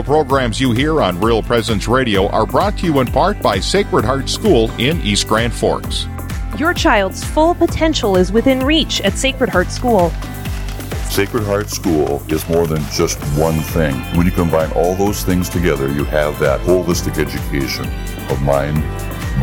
[0.00, 3.60] The programs you hear on Real Presence Radio are brought to you in part by
[3.60, 6.06] Sacred Heart School in East Grand Forks.
[6.56, 10.08] Your child's full potential is within reach at Sacred Heart School.
[11.10, 13.94] Sacred Heart School is more than just one thing.
[14.16, 17.84] When you combine all those things together, you have that holistic education
[18.30, 18.82] of mind,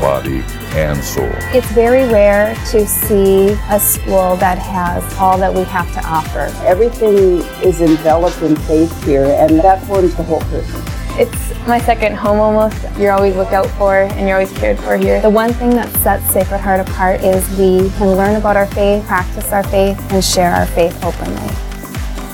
[0.02, 0.42] body,
[0.76, 1.30] and soul.
[1.54, 6.52] It's very rare to see a school that has all that we have to offer.
[6.66, 10.82] Everything is enveloped in faith here, and that forms the whole person.
[11.20, 12.78] It's my second home almost.
[12.98, 15.20] You're always looked out for and you're always cared for here.
[15.20, 19.04] The one thing that sets Sacred Heart apart is we can learn about our faith,
[19.06, 21.50] practice our faith, and share our faith openly.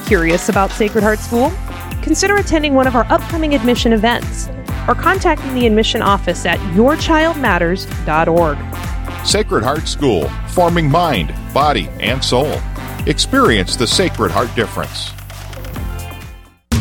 [0.05, 1.53] Curious about Sacred Heart School?
[2.01, 4.49] Consider attending one of our upcoming admission events
[4.87, 8.57] or contacting the admission office at yourchildmatters.org.
[9.25, 12.59] Sacred Heart School, forming mind, body, and soul.
[13.05, 15.11] Experience the Sacred Heart difference.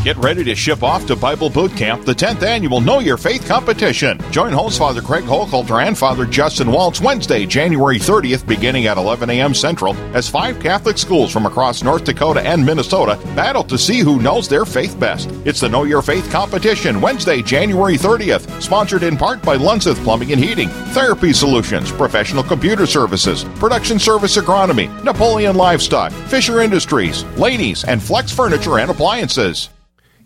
[0.02, 3.46] Get ready to ship off to Bible Boot Camp, the 10th annual Know Your Faith
[3.46, 4.20] competition.
[4.32, 9.30] Join host Father Craig Hochhalter and Father Justin Waltz Wednesday, January 30th, beginning at 11
[9.30, 9.54] a.m.
[9.54, 14.20] Central, as five Catholic schools from across North Dakota and Minnesota battle to see who
[14.20, 15.30] knows their faith best.
[15.44, 20.32] It's the Know Your Faith competition, Wednesday, January 30th, sponsored in part by Lunseth Plumbing
[20.32, 27.84] and Heating, Therapy Solutions, Professional Computer Services, Production Service Agronomy, Napoleon Livestock, Fisher Industries, Laney's,
[27.84, 29.68] and Flex Furniture and Appliances.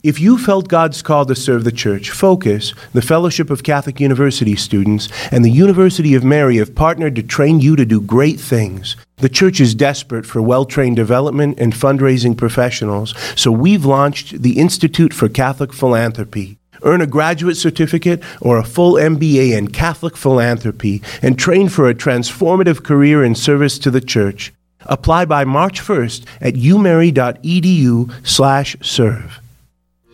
[0.03, 4.55] If you felt God's call to serve the church, Focus, the Fellowship of Catholic University
[4.55, 8.97] students, and the University of Mary have partnered to train you to do great things.
[9.17, 14.59] The church is desperate for well trained development and fundraising professionals, so we've launched the
[14.59, 16.59] Institute for Catholic Philanthropy.
[16.83, 21.95] Earn a graduate certificate or a full MBA in Catholic philanthropy and train for a
[21.95, 24.53] transformative career in service to the church.
[24.83, 29.41] Apply by March 1st at umary.edu/serve.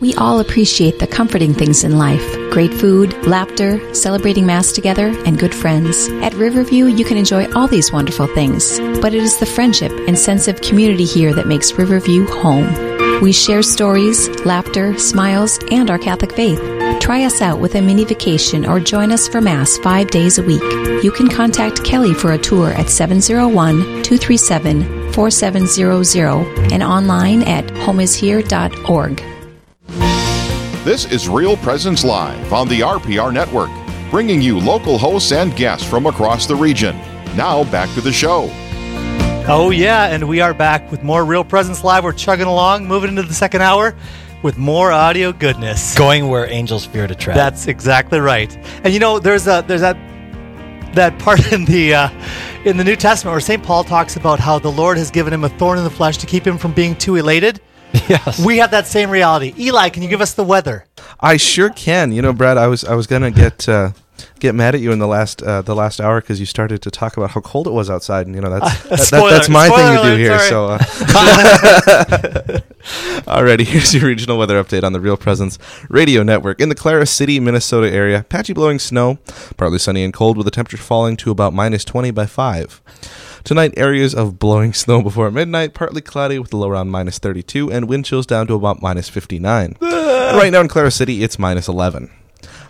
[0.02, 5.38] We all appreciate the comforting things in life great food, laughter, celebrating Mass together, and
[5.38, 6.08] good friends.
[6.24, 10.18] At Riverview, you can enjoy all these wonderful things, but it is the friendship and
[10.18, 13.22] sense of community here that makes Riverview home.
[13.22, 16.60] We share stories, laughter, smiles, and our Catholic faith.
[17.00, 20.42] Try us out with a mini vacation or join us for Mass five days a
[20.42, 20.62] week.
[21.04, 29.31] You can contact Kelly for a tour at 701 237 4700 and online at homeishere.org.
[30.84, 33.70] This is Real Presence Live on the RPR Network,
[34.10, 36.96] bringing you local hosts and guests from across the region.
[37.36, 38.48] Now, back to the show.
[39.46, 42.02] Oh, yeah, and we are back with more Real Presence Live.
[42.02, 43.94] We're chugging along, moving into the second hour
[44.42, 45.96] with more audio goodness.
[45.96, 47.36] Going where angels fear to tread.
[47.36, 48.52] That's exactly right.
[48.82, 49.96] And you know, there's a there's that
[50.96, 52.08] that part in the uh,
[52.64, 53.62] in the New Testament where St.
[53.62, 56.26] Paul talks about how the Lord has given him a thorn in the flesh to
[56.26, 57.60] keep him from being too elated.
[58.08, 58.44] Yes.
[58.44, 59.54] We have that same reality.
[59.58, 60.86] Eli, can you give us the weather?
[61.20, 62.12] I sure can.
[62.12, 63.90] You know, Brad, I was I was gonna get uh,
[64.40, 66.90] get mad at you in the last uh, the last hour because you started to
[66.90, 69.48] talk about how cold it was outside, and you know that's Uh, that, that- that's
[69.48, 70.32] my thing to spoiler do here.
[70.32, 70.78] alert, So, uh,
[73.26, 75.58] alrighty, here's your regional weather update on the Real Presence
[75.88, 78.24] Radio Network in the Clara City, Minnesota area.
[78.28, 79.18] Patchy blowing snow,
[79.56, 82.80] partly sunny and cold, with the temperature falling to about minus 20 by five.
[83.44, 87.72] Tonight, areas of blowing snow before midnight, partly cloudy with a low around minus 32,
[87.72, 89.76] and wind chills down to about minus 59.
[89.80, 92.10] Right now in Clara City, it's minus 11.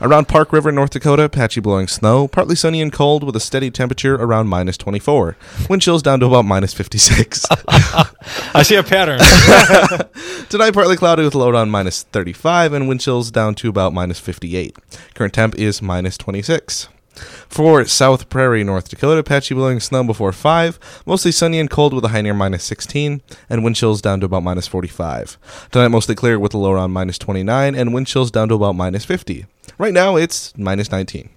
[0.01, 3.71] Around Park River, North Dakota, patchy blowing snow, partly sunny and cold with a steady
[3.71, 5.37] temperature around minus 24.
[5.69, 7.47] Wind chills down to about minus 56.
[7.69, 9.21] I see a pattern.
[10.49, 13.93] Tonight, partly cloudy with a low around minus 35 and wind chills down to about
[13.93, 14.77] minus 58.
[15.15, 16.89] Current temp is minus 26.
[17.15, 22.05] For South Prairie, North Dakota, patchy blowing snow before 5, mostly sunny and cold with
[22.05, 25.39] a high near minus 16, and wind chills down to about minus 45.
[25.71, 28.75] Tonight, mostly clear with a low around minus 29, and wind chills down to about
[28.75, 29.47] minus 50.
[29.79, 31.29] Right now, it's minus 19.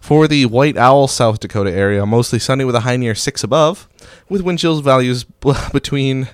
[0.00, 3.88] For the White Owl, South Dakota area, mostly sunny with a high near 6 above,
[4.28, 5.24] with wind chills values
[5.72, 6.28] between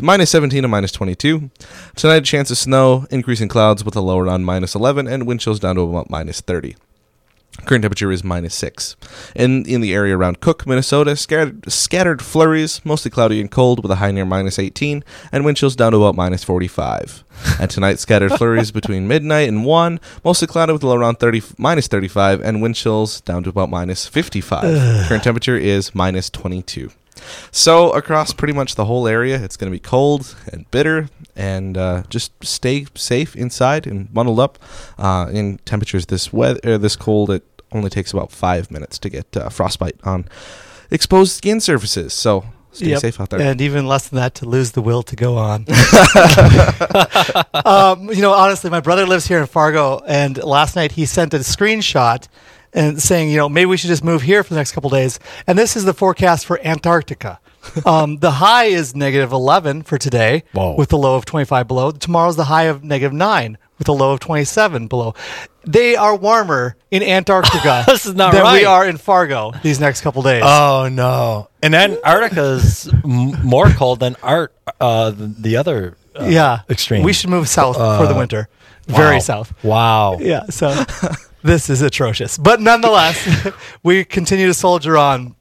[0.00, 1.50] minus 17 and minus 22.
[1.96, 5.40] Tonight, a chance of snow, increasing clouds with a low around minus 11, and wind
[5.40, 6.76] chills down to about minus 30.
[7.64, 8.96] Current temperature is minus 6.
[9.36, 13.90] And in the area around Cook, Minnesota, scattered, scattered flurries, mostly cloudy and cold with
[13.90, 17.24] a high near minus 18, and wind chills down to about minus 45.
[17.60, 21.42] and tonight, scattered flurries between midnight and 1, mostly cloudy with a low around 30,
[21.58, 24.62] minus 35, and wind chills down to about minus 55.
[25.08, 26.90] Current temperature is minus 22.
[27.50, 31.76] So across pretty much the whole area, it's going to be cold and bitter, and
[31.76, 34.58] uh, just stay safe inside and bundled up.
[34.98, 39.36] Uh, in temperatures this weather, this cold, it only takes about five minutes to get
[39.36, 40.26] uh, frostbite on
[40.90, 42.12] exposed skin surfaces.
[42.12, 43.00] So Stay Yep.
[43.00, 43.40] safe out there.
[43.40, 45.66] And even less than that to lose the will to go on.
[47.64, 51.34] um, you know, honestly, my brother lives here in Fargo, and last night he sent
[51.34, 52.28] a screenshot
[52.72, 55.18] and saying, you know, maybe we should just move here for the next couple days.
[55.46, 57.40] And this is the forecast for Antarctica.
[57.86, 60.76] um, the high is negative 11 for today Whoa.
[60.76, 61.90] with the low of 25 below.
[61.90, 65.14] Tomorrow's the high of negative 9 with a low of 27 below.
[65.66, 70.00] They are warmer in Antarctica This is not than we are in Fargo these next
[70.00, 70.42] couple days.
[70.44, 71.48] Oh no!
[71.62, 74.54] And Antarctica's m- more cold than art.
[74.80, 77.02] Uh, the, the other uh, yeah, extreme.
[77.02, 78.48] We should move south for the Uh, winter,
[78.86, 79.20] very wow.
[79.20, 79.64] south.
[79.64, 80.18] Wow.
[80.20, 80.74] Yeah, so
[81.42, 83.48] this is atrocious, but nonetheless,
[83.82, 85.36] we continue to soldier on,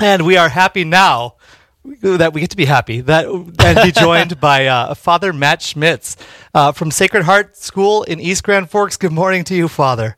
[0.00, 1.36] and we are happy now
[1.84, 6.16] that we get to be happy that and be joined by uh, Father Matt Schmitz
[6.54, 8.96] uh, from Sacred Heart School in East Grand Forks.
[8.96, 10.16] Good morning to you, Father.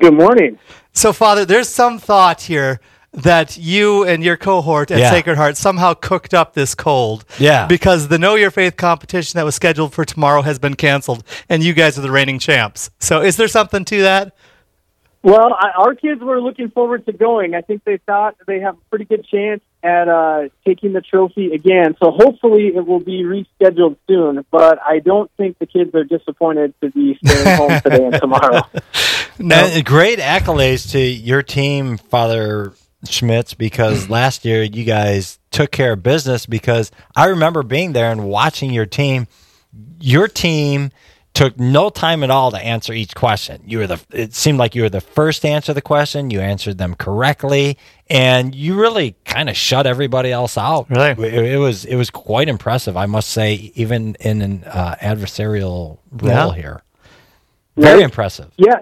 [0.00, 0.58] Good morning.
[0.92, 2.80] So, Father, there's some thought here
[3.12, 5.10] that you and your cohort at Yeah.
[5.10, 7.24] Sacred Heart somehow cooked up this cold.
[7.38, 7.66] Yeah.
[7.66, 11.62] Because the Know Your Faith competition that was scheduled for tomorrow has been canceled, and
[11.62, 12.90] you guys are the reigning champs.
[13.00, 14.34] So, is there something to that?
[15.22, 17.54] Well, I, our kids were looking forward to going.
[17.54, 21.52] I think they thought they have a pretty good chance at uh, taking the trophy
[21.52, 21.96] again.
[22.02, 24.44] So hopefully it will be rescheduled soon.
[24.50, 28.62] But I don't think the kids are disappointed to be staying home today and tomorrow.
[29.38, 32.74] And great accolades to your team, Father
[33.08, 36.44] Schmitz, because last year you guys took care of business.
[36.46, 39.26] Because I remember being there and watching your team.
[40.00, 40.90] Your team
[41.34, 43.62] took no time at all to answer each question.
[43.66, 44.00] You were the.
[44.12, 46.30] It seemed like you were the first to answer the question.
[46.30, 47.78] You answered them correctly,
[48.10, 50.90] and you really kind of shut everybody else out.
[50.90, 51.10] Really?
[51.28, 55.98] it, it was it was quite impressive, I must say, even in an uh, adversarial
[56.10, 56.52] role Yeah.
[56.54, 56.82] here.
[57.76, 58.04] Very Right.
[58.04, 58.52] impressive.
[58.56, 58.80] Yeah.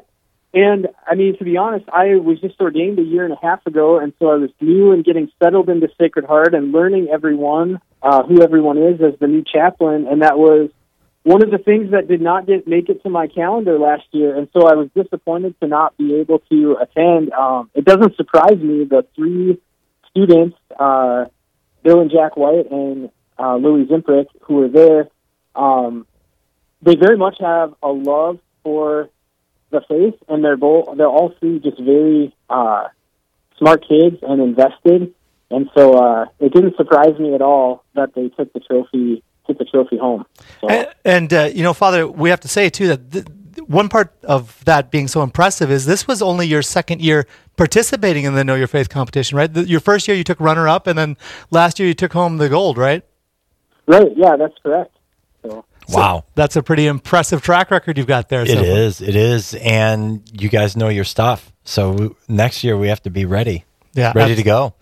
[0.53, 3.65] And I mean, to be honest, I was just ordained a year and a half
[3.67, 7.81] ago, and so I was new and getting settled into Sacred Heart and learning everyone,
[8.03, 10.71] uh, who everyone is as the new chaplain, and that was
[11.23, 14.37] one of the things that did not get make it to my calendar last year,
[14.37, 17.33] and so I was disappointed to not be able to attend.
[17.33, 19.61] Um, it doesn't surprise me the three
[20.11, 21.27] students, uh,
[21.83, 25.09] Bill and Jack White and uh, Louis Zimprick, who were there.
[25.55, 26.07] Um,
[26.83, 29.11] they very much have a love for
[29.71, 32.89] the faith, and they're both they're all three just very uh,
[33.59, 35.15] smart kids and invested.
[35.51, 39.59] And so uh, it didn't surprise me at all that they took the trophy took
[39.59, 40.25] the trophy home.
[40.61, 43.27] So, And, and uh, you know, Father, we have to say too that th-
[43.67, 47.27] one part of that being so impressive is this was only your second year
[47.57, 49.53] participating in the Know Your Faith competition, right?
[49.53, 51.17] The, your first year you took runner up, and then
[51.51, 53.03] last year you took home the gold, right?
[53.87, 54.97] right, yeah, that's correct.
[55.43, 56.25] So, Wow.
[56.35, 58.43] That's a pretty impressive track record you've got there.
[58.43, 59.01] It is.
[59.01, 59.55] It is.
[59.55, 61.53] And you guys know your stuff.
[61.65, 63.65] So w- next year we have to be ready.
[63.95, 64.13] Yeah.
[64.15, 64.75] Ready to go.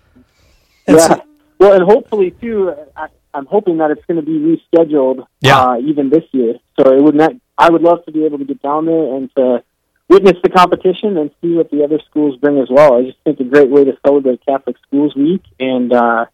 [0.86, 1.16] yeah.
[1.58, 5.26] well, and hopefully too, I, I'm hoping that it's going to be rescheduled.
[5.40, 5.60] Yeah.
[5.60, 7.32] Uh, even this year, so it would not.
[7.56, 9.62] I would love to be able to get down there and to
[10.08, 12.94] witness the competition and see what the other schools bring as well.
[12.94, 16.26] I just think a great way to celebrate Catholic Schools Week and uh,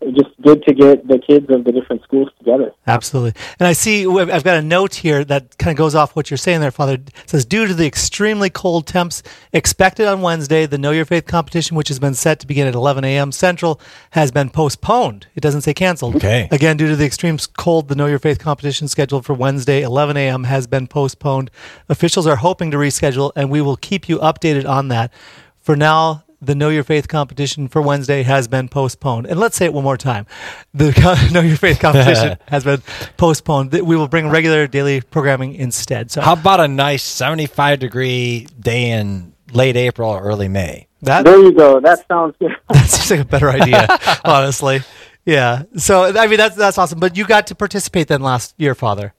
[0.00, 2.72] just good to get the kids of the different schools together.
[2.86, 3.40] Absolutely.
[3.58, 6.30] And I see, I've I've got a note here that kind of goes off what
[6.30, 6.94] you're saying there, Father.
[6.94, 11.26] It says, due to the extremely cold temps expected on Wednesday, the Know Your Faith
[11.26, 13.32] competition, which has been set to begin at 11 a.m.
[13.32, 13.80] Central,
[14.10, 15.26] has been postponed.
[15.34, 16.16] It doesn't say canceled.
[16.16, 16.48] Okay.
[16.52, 20.16] Again, due to the extreme cold, the Know Your Faith competition scheduled for Wednesday, 11
[20.16, 21.50] a.m., has been postponed.
[21.88, 25.12] Officials are hoping to reschedule, and we will keep you updated on that.
[25.58, 29.26] For now, the Know Your Faith competition for Wednesday has been postponed.
[29.26, 30.26] And let's say it one more time.
[30.72, 30.92] The
[31.32, 32.80] Know Your Faith competition has been
[33.16, 33.72] postponed.
[33.72, 36.10] We will bring regular daily programming instead.
[36.10, 40.86] So How about a nice 75 degree day in late April or early May?
[41.02, 41.80] that, There you go.
[41.80, 42.52] That sounds good.
[42.68, 43.86] that seems like a better idea,
[44.24, 44.80] honestly.
[45.24, 45.64] Yeah.
[45.76, 47.00] So, I mean, that's, that's awesome.
[47.00, 49.12] But you got to participate then last year, Father,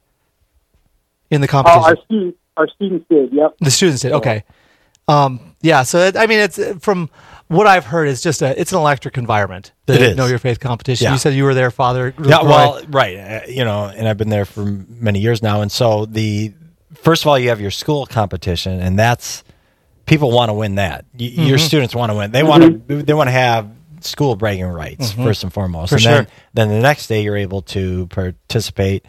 [1.29, 1.83] in the Oh, competition.
[1.83, 3.33] our students, our students did.
[3.33, 3.55] Yep.
[3.59, 4.11] The students did.
[4.13, 4.43] Okay.
[5.07, 5.84] Um, yeah.
[5.84, 7.10] So it, I mean, it's from
[7.48, 9.72] what I've heard, it's just a it's an electric environment.
[9.86, 10.18] The It is.
[10.18, 11.06] Know Your Faith competition.
[11.06, 11.13] Yeah.
[11.13, 12.13] You said you were there, Father.
[12.24, 13.18] Yeah, well, right.
[13.18, 15.62] Uh, you know, and I've been there for many years now.
[15.62, 16.54] And so the
[16.94, 19.44] first of all, you have your school competition, and that's
[20.06, 21.06] people want to win that.
[21.20, 21.62] Y- Your Mhm.
[21.68, 22.32] students want to win.
[22.32, 23.01] They want to.
[23.04, 23.70] They want to have
[24.01, 25.24] school bragging rights Mhm.
[25.25, 25.89] first and foremost.
[25.89, 26.12] For and sure.
[26.13, 29.06] then, then the next day, you're able to participate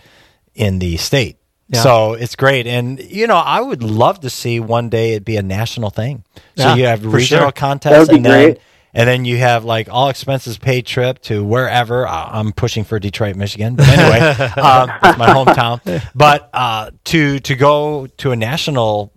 [0.54, 1.36] in the state.
[1.72, 1.82] Yeah.
[1.82, 5.36] So it's great, and you know I would love to see one day it be
[5.36, 6.24] a national thing.
[6.56, 7.52] So Yeah, you have regional sure.
[7.52, 8.58] contests, That would be and then great.
[8.92, 12.08] and then you have like all expenses paid trip to wherever.
[12.08, 14.18] I'm pushing for Detroit, Michigan, but anyway,
[14.60, 16.02] um, it's my hometown.
[16.14, 19.12] But uh, to to go to a national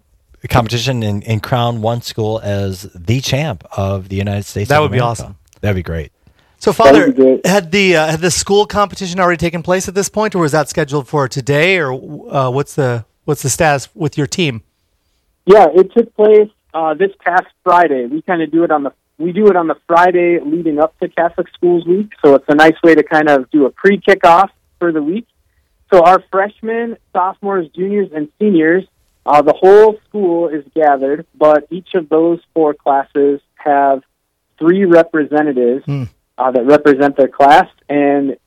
[0.50, 4.70] competition and, and crown one school as the champ of the United States.
[4.70, 5.38] That of would be awesome.
[5.62, 6.12] That'd be great.
[6.64, 7.46] So, Father, would be great.
[7.46, 10.54] had the uh, had the school competition already taken place at this point, or was
[10.54, 11.92] that scheduled for today, or
[12.34, 14.64] uh, what's the what's the status with your team?
[15.46, 18.06] Yeah, it took place uh, this past Friday.
[18.06, 20.98] We kind of do it on the we do it on the Friday leading up
[21.00, 24.00] to Catholic Schools Week, so it's a nice way to kind of do a pre
[24.00, 24.48] kickoff
[24.80, 25.28] for the week.
[25.92, 28.86] So our freshmen, sophomores, juniors, and seniors,
[29.26, 34.02] uh, the whole school is gathered, but each of those four classes have
[34.58, 35.84] three representatives
[36.38, 38.38] uh, that represent their class, and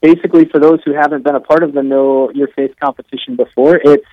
[0.00, 3.76] basically for those who haven't been a part of the Know Your Faith competition before,
[3.76, 4.06] it's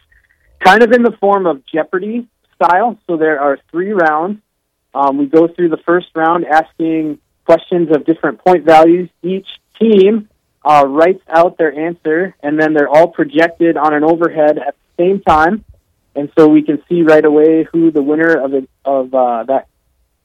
[0.64, 2.98] kind of in the form of Jeopardy style.
[3.08, 4.42] So there are three rounds.
[4.94, 9.10] Um, we go through the first round asking questions of different point values.
[9.22, 9.48] Each
[9.80, 10.30] team
[10.66, 15.04] uh, writes out their answer, and then they're all projected on an overhead at the
[15.04, 15.64] same time,
[16.16, 19.68] and so we can see right away who the winner of it, of uh, that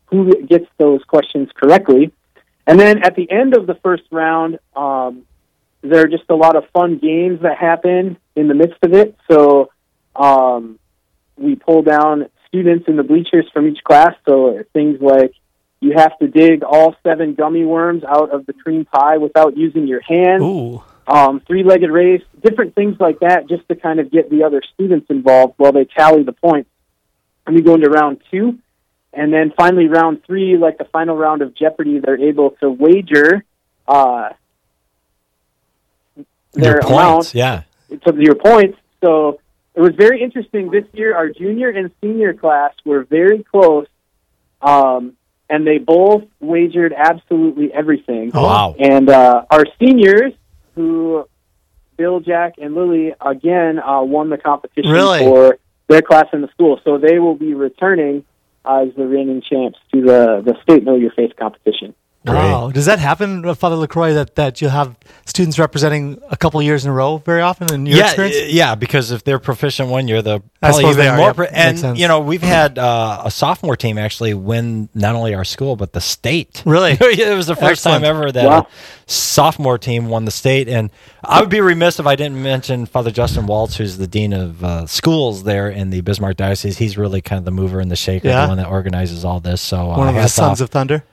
[0.06, 2.12] who gets those questions correctly.
[2.66, 5.24] And then at the end of the first round, um,
[5.82, 9.16] there are just a lot of fun games that happen in the midst of it.
[9.30, 9.70] So
[10.14, 10.78] um,
[11.36, 14.14] we pull down students in the bleachers from each class.
[14.28, 15.34] So things like
[15.80, 19.88] you have to dig all seven gummy worms out of the cream pie without using
[19.88, 20.42] your hands.
[21.04, 25.06] Um, three-legged race, different things like that, just to kind of get the other students
[25.10, 26.70] involved while they tally the points.
[27.44, 28.60] And we go into round two,
[29.12, 33.44] and then finally round three, like the final round of Jeopardy, they're able to wager
[33.86, 34.30] uh,
[36.52, 37.62] their Your amount yeah.
[37.90, 38.78] to your points.
[39.02, 39.40] So
[39.74, 41.14] it was very interesting this year.
[41.16, 43.86] Our junior and senior class were very close,
[44.60, 45.14] um,
[45.48, 48.30] and they both wagered absolutely everything.
[48.34, 48.76] Oh, wow.
[48.78, 50.32] And uh, our seniors,
[50.74, 51.26] who
[51.96, 55.20] Bill, Jack, and Lily again uh, won the competition Really?
[55.20, 58.24] for their class in the school, so they will be returning
[58.64, 61.94] as the reigning champs to the the state Know Your Faith competition.
[62.24, 62.70] Wow.
[62.70, 66.64] Does that happen, uh, Father Lacroix, that, that you'll have students representing a couple of
[66.66, 68.36] years in a row very often in your yeah, experience?
[68.36, 71.26] uh, yeah, because if they're proficient one year, they're probably even they are, more.
[71.28, 71.36] yep.
[71.36, 71.98] pro- Makes and sense.
[71.98, 75.92] you know, we've had uh, a sophomore team actually win not only our school but
[75.92, 76.62] the state.
[76.72, 76.92] Really?
[76.92, 78.04] it was the first Excellent.
[78.04, 78.68] time ever that Wow.
[78.68, 80.68] a sophomore team won the state.
[80.68, 80.90] And
[81.24, 84.62] I would be remiss if I didn't mention Father Justin Waltz, who's the dean of
[84.64, 86.78] uh, schools there in the Bismarck diocese.
[86.78, 88.42] He's really kind of the mover and the shaker, Yeah.
[88.42, 89.60] the one that organizes all this.
[89.60, 90.66] So uh, One of the hats Sons off.
[90.66, 91.04] of Thunder?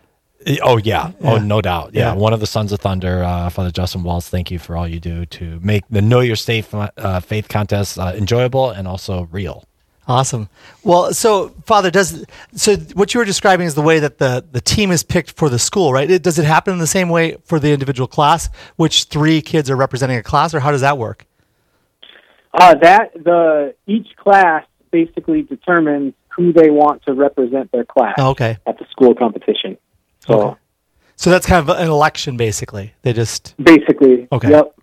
[0.62, 1.12] Oh yeah.
[1.22, 1.92] Oh no doubt.
[1.94, 2.14] Yeah.
[2.14, 2.16] Yeah.
[2.16, 4.30] One of the Sons of Thunder, uh, Father Justin Waltz.
[4.30, 8.00] Thank you for all you do to make the Know Your State uh, Faith contest
[8.00, 9.66] uh, enjoyable and also real.
[10.08, 10.50] Awesome.
[10.84, 14.62] Well, so Father, does so what you were describing is the way that the the
[14.62, 16.10] team is picked for the school, right?
[16.10, 19.70] It, does it happen in the same way for the individual class, which three kids
[19.70, 21.26] are representing a class, or how does that work?
[22.54, 28.30] Uh, that the each class basically determines who they want to represent their class Oh,
[28.30, 28.58] okay.
[28.66, 29.78] at the school competition.
[30.30, 30.56] So Okay.
[31.16, 32.94] So that's kind of an election, basically.
[33.02, 34.52] They just basically, Okay.
[34.52, 34.74] yep.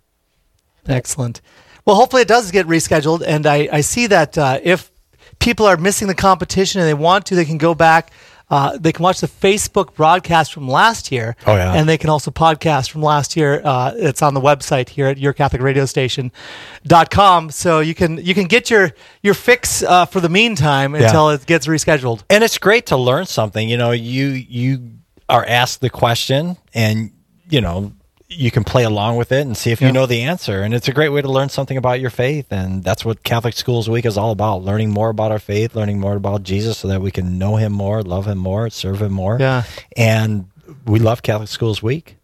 [0.87, 1.41] Excellent.
[1.85, 3.23] Well, hopefully it does get rescheduled.
[3.25, 4.91] And I, I see that uh, if
[5.39, 8.11] people are missing the competition and they want to, they can go back.
[8.49, 11.35] Uh, they can watch the Facebook broadcast from last year.
[11.45, 11.73] Oh, yeah.
[11.73, 13.61] And they can also podcast from last year.
[13.63, 17.49] Uh, it's on the website here at yourcatholicradiostation.com.
[17.51, 21.05] So you can you can get your your fix uh, for the meantime Yeah.
[21.07, 22.23] until it gets rescheduled.
[22.29, 23.67] And it's great to learn something.
[23.67, 24.91] You know, you you
[25.29, 27.11] are asked the question, and
[27.49, 27.93] you know
[28.29, 29.87] you can play along with it and see if Yeah.
[29.87, 30.61] you know the answer.
[30.61, 32.47] And it's a great way to learn something about your faith.
[32.51, 35.99] And that's what Catholic Schools Week is all about: learning more about our faith, learning
[36.01, 39.13] more about Jesus, so that we can know Him more, love Him more, serve Him
[39.13, 39.37] more.
[39.39, 39.63] Yeah.
[39.95, 40.47] And
[40.85, 42.17] we love Catholic Schools Week.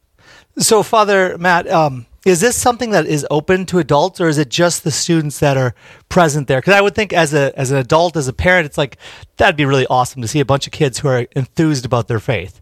[0.58, 4.50] So, Father Matt, um, is this something that is open to adults, or is it
[4.50, 5.74] just the students that are
[6.10, 6.60] present there?
[6.60, 8.98] Because I would think, as a as an adult, as a parent, it's like
[9.38, 12.20] that'd be really awesome to see a bunch of kids who are enthused about their
[12.20, 12.60] faith.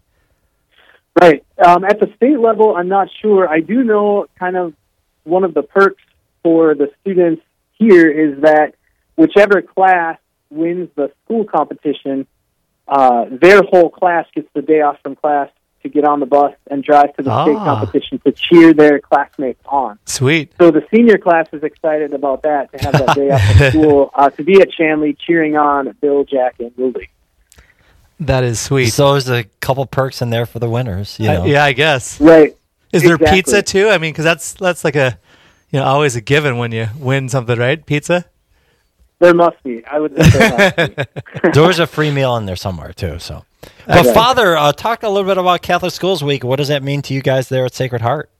[1.20, 1.44] Right.
[1.64, 3.48] Um, at the state level, I'm not sure.
[3.48, 4.74] I do know kind of
[5.24, 6.02] one of the perks
[6.42, 7.42] for the students
[7.74, 8.74] here is that
[9.16, 10.18] whichever class
[10.50, 12.26] wins the school competition,
[12.88, 15.48] uh, their whole class gets the day off from class
[15.82, 17.64] to get on the bus and drive to the state Ah.
[17.64, 19.98] competition to cheer their classmates on.
[20.06, 20.52] Sweet.
[20.58, 24.10] So the senior class is excited about that to have that day off from school
[24.14, 27.08] uh, to be at Shanley cheering on Bill, Jack, and Lily.
[28.26, 28.90] That is sweet.
[28.90, 31.18] So there's a couple perks in there for the winners.
[31.18, 31.44] You know?
[31.44, 32.20] yeah, I guess.
[32.20, 32.56] Right.
[32.92, 33.36] Is there Exactly.
[33.38, 33.88] pizza too?
[33.88, 35.18] I mean, because that's that's like a
[35.70, 37.84] you know always a given when you win something, right?
[37.84, 38.26] Pizza.
[39.18, 39.84] There must be.
[39.86, 41.50] I would think there must be.
[41.52, 43.18] there a free meal in there somewhere too.
[43.18, 43.44] So,
[43.86, 44.12] but Okay.
[44.12, 46.44] Father, uh, talk a little bit about Catholic Schools Week.
[46.44, 48.30] What does that mean to you guys there at Sacred Heart?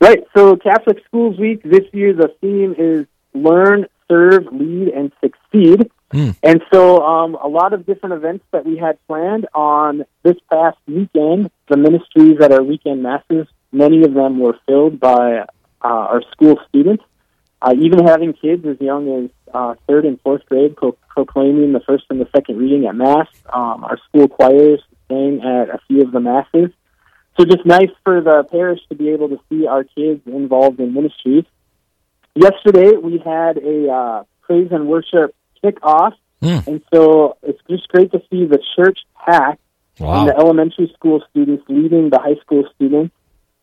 [0.00, 0.24] Right.
[0.34, 5.90] So Catholic Schools Week this year, the theme is learn, serve, lead, and succeed.
[6.12, 6.36] Mm.
[6.42, 10.78] And so, um, a lot of different events that we had planned on this past
[10.86, 15.44] weekend, the ministries at our weekend masses, many of them were filled by uh,
[15.82, 17.04] our school students,
[17.62, 21.80] uh, even having kids as young as uh, third and fourth grade pro- proclaiming the
[21.80, 23.28] first and the second reading at Mass.
[23.52, 26.70] Um, our school choirs sang at a few of the masses.
[27.38, 30.92] So, just nice for the parish to be able to see our kids involved in
[30.92, 31.44] ministries.
[32.34, 36.12] Yesterday, we had a uh, praise and worship kickoff,
[36.42, 36.66] Mm.
[36.66, 39.60] and so it's just great to see the church packed
[39.98, 40.20] Wow.
[40.20, 43.14] and the elementary school students leading the high school students,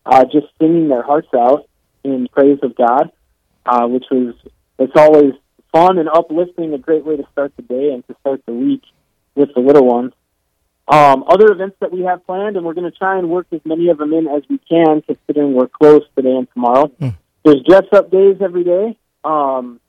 [0.06, 1.66] uh, just singing their hearts out
[2.04, 3.10] in praise of God,
[3.66, 4.34] uh, which was
[4.78, 5.34] it's always
[5.72, 8.82] fun and uplifting, a great way to start the day and to start the week
[9.34, 10.12] with the little ones.
[10.86, 13.60] Um, other events that we have planned, and we're going to try and work as
[13.64, 16.90] many of them in as we can, considering we're closed today and tomorrow.
[17.44, 18.96] There's dress up days every day.
[19.24, 19.80] Um,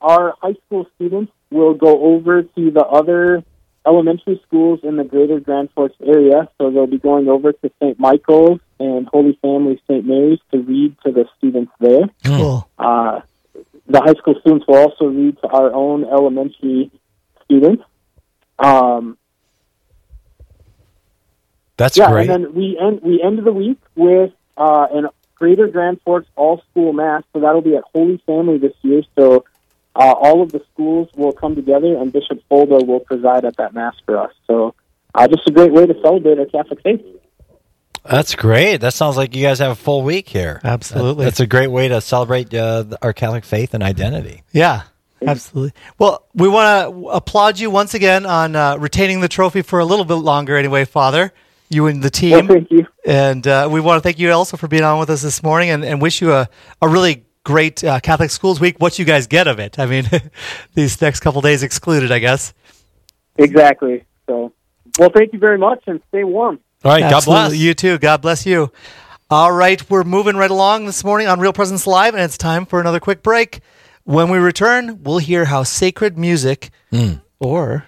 [0.00, 3.42] our high school students will go over to the other
[3.86, 6.48] elementary schools in the greater Grand Forks area.
[6.58, 7.98] So they'll be going over to St.
[7.98, 10.04] Michael's and Holy Family St.
[10.06, 12.08] Mary's to read to the students there.
[12.24, 12.68] Cool.
[12.78, 13.20] Uh,
[13.88, 16.90] the high school students will also read to our own elementary
[17.44, 17.82] students.
[18.58, 19.18] Um,
[21.76, 22.30] That's yeah, great.
[22.30, 26.62] and then we end we end the week with uh, an Greater Grand Forks All
[26.70, 27.24] School Mass.
[27.32, 29.02] So that'll be at Holy Family this year.
[29.18, 29.44] So
[29.96, 33.74] uh, all of the schools will come together, and Bishop Foldo will preside at that
[33.74, 34.32] mass for us.
[34.46, 34.74] So
[35.14, 37.04] uh, just a great way to celebrate our Catholic faith.
[38.04, 38.78] That's great.
[38.78, 40.60] That sounds like you guys have a full week here.
[40.64, 41.24] Absolutely.
[41.24, 44.42] That- that's a great way to celebrate uh, our Catholic faith and identity.
[44.52, 44.82] Yeah,
[45.26, 45.72] absolutely.
[45.98, 49.84] Well, we want to applaud you once again on uh, retaining the trophy for a
[49.84, 51.32] little bit longer, anyway, Father.
[51.68, 52.32] You and the team.
[52.32, 52.86] Well, thank you.
[53.06, 55.70] And uh, we want to thank you also for being on with us this morning
[55.70, 56.48] and, and wish you a,
[56.82, 58.76] a really great uh, Catholic Schools Week.
[58.78, 59.78] What you guys get of it.
[59.78, 60.04] I mean,
[60.74, 62.52] these next couple days excluded, I guess.
[63.36, 64.04] Exactly.
[64.26, 64.52] So,
[64.98, 66.60] well, thank you very much, and stay warm.
[66.84, 67.56] All right, God bless.
[67.56, 67.98] You too.
[67.98, 68.70] God bless you.
[69.30, 72.66] All right, we're moving right along this morning on Real Presence Live, and it's time
[72.66, 73.60] for another quick break.
[74.04, 76.70] When we return, we'll hear how sacred music
[77.38, 77.84] or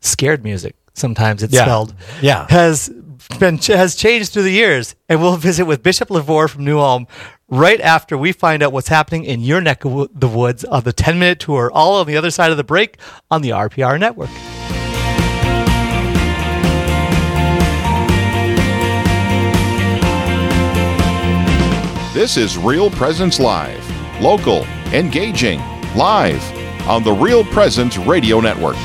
[0.00, 1.62] scared music, sometimes it's Yeah.
[1.62, 2.46] spelled, Yeah.
[2.50, 2.88] has
[3.38, 4.94] been has changed through the years.
[5.08, 7.06] And we'll visit with Bishop LeVoir from New Ulm
[7.48, 10.92] right after we find out what's happening in your neck of the woods on the
[10.92, 12.98] 10 minute tour, all on the other side of the break
[13.30, 14.30] on the RPR network.
[22.12, 23.84] This is Real Presence Live.
[24.22, 25.60] Local, engaging,
[25.94, 26.42] live
[26.88, 28.76] on the Real Presence Radio Network.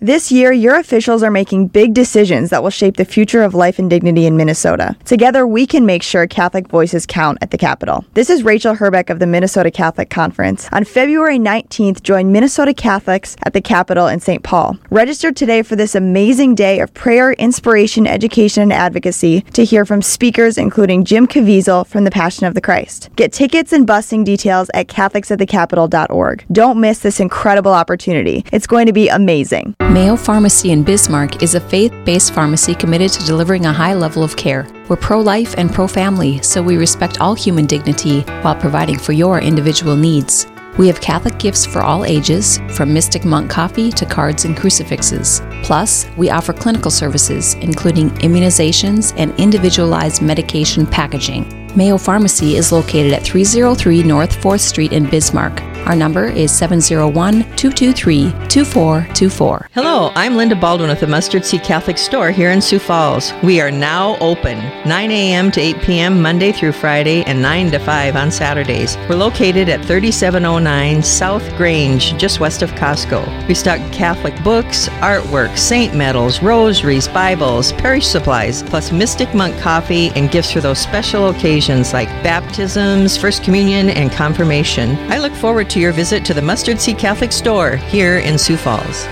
[0.00, 3.80] This year, your officials are making big decisions that will shape the future of life
[3.80, 4.96] and dignity in Minnesota.
[5.04, 8.04] Together, we can make sure Catholic voices count at the Capitol.
[8.14, 10.68] This is Rachel Herbeck of the Minnesota Catholic Conference.
[10.70, 14.44] On February 19th, join Minnesota Catholics at the Capitol in St.
[14.44, 14.78] Paul.
[14.90, 20.00] Register today for this amazing day of prayer, inspiration, education, and advocacy to hear from
[20.00, 23.10] speakers including Jim Caviezel from the Passion of the Christ.
[23.16, 26.44] Get tickets and busing details at catholicsatthecapitol.org.
[26.52, 28.44] Don't miss this incredible opportunity.
[28.52, 29.74] It's going to be amazing.
[29.90, 34.22] Mayo Pharmacy in Bismarck is a faith based pharmacy committed to delivering a high level
[34.22, 34.68] of care.
[34.86, 39.12] We're pro life and pro family, so we respect all human dignity while providing for
[39.12, 40.46] your individual needs.
[40.76, 45.40] We have Catholic gifts for all ages, from Mystic Monk coffee to cards and crucifixes.
[45.62, 51.67] Plus, we offer clinical services, including immunizations and individualized medication packaging.
[51.76, 55.60] Mayo Pharmacy is located at 303 North 4th Street in Bismarck.
[55.86, 59.68] Our number is 701 223 2424.
[59.72, 63.32] Hello, I'm Linda Baldwin with the Mustard Seed Catholic Store here in Sioux Falls.
[63.42, 65.50] We are now open 9 a.m.
[65.52, 66.20] to 8 p.m.
[66.20, 68.98] Monday through Friday and 9 to 5 on Saturdays.
[69.08, 73.48] We're located at 3709 South Grange, just west of Costco.
[73.48, 80.08] We stock Catholic books, artwork, saint medals, rosaries, Bibles, parish supplies, plus Mystic Monk coffee
[80.10, 84.96] and gifts for those special occasions like baptisms, First Communion, and confirmation.
[85.10, 88.56] I look forward to your visit to the Mustard Seed Catholic Store here in Sioux
[88.56, 89.06] Falls.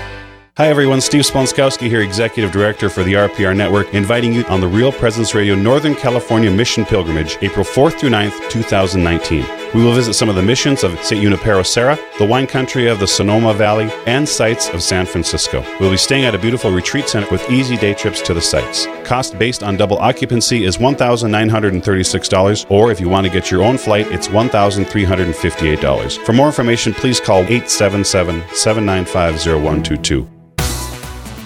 [0.57, 1.03] Hi, everyone.
[1.03, 5.35] Steve Splonskowski here, Executive Director for the RPR Network, inviting you on the Real Presence
[5.35, 9.65] Radio Northern California Mission Pilgrimage, April 4th through 9th, 2019.
[9.77, 11.23] We will visit some of the missions of St.
[11.23, 15.62] Junipero Serra, the wine country of the Sonoma Valley, and sites of San Francisco.
[15.79, 18.87] We'll be staying at a beautiful retreat center with easy day trips to the sites.
[19.05, 23.77] Cost based on double occupancy is $1,936, or if you want to get your own
[23.77, 26.25] flight, it's $1,358.
[26.25, 30.27] For more information, please call 877 795 0122.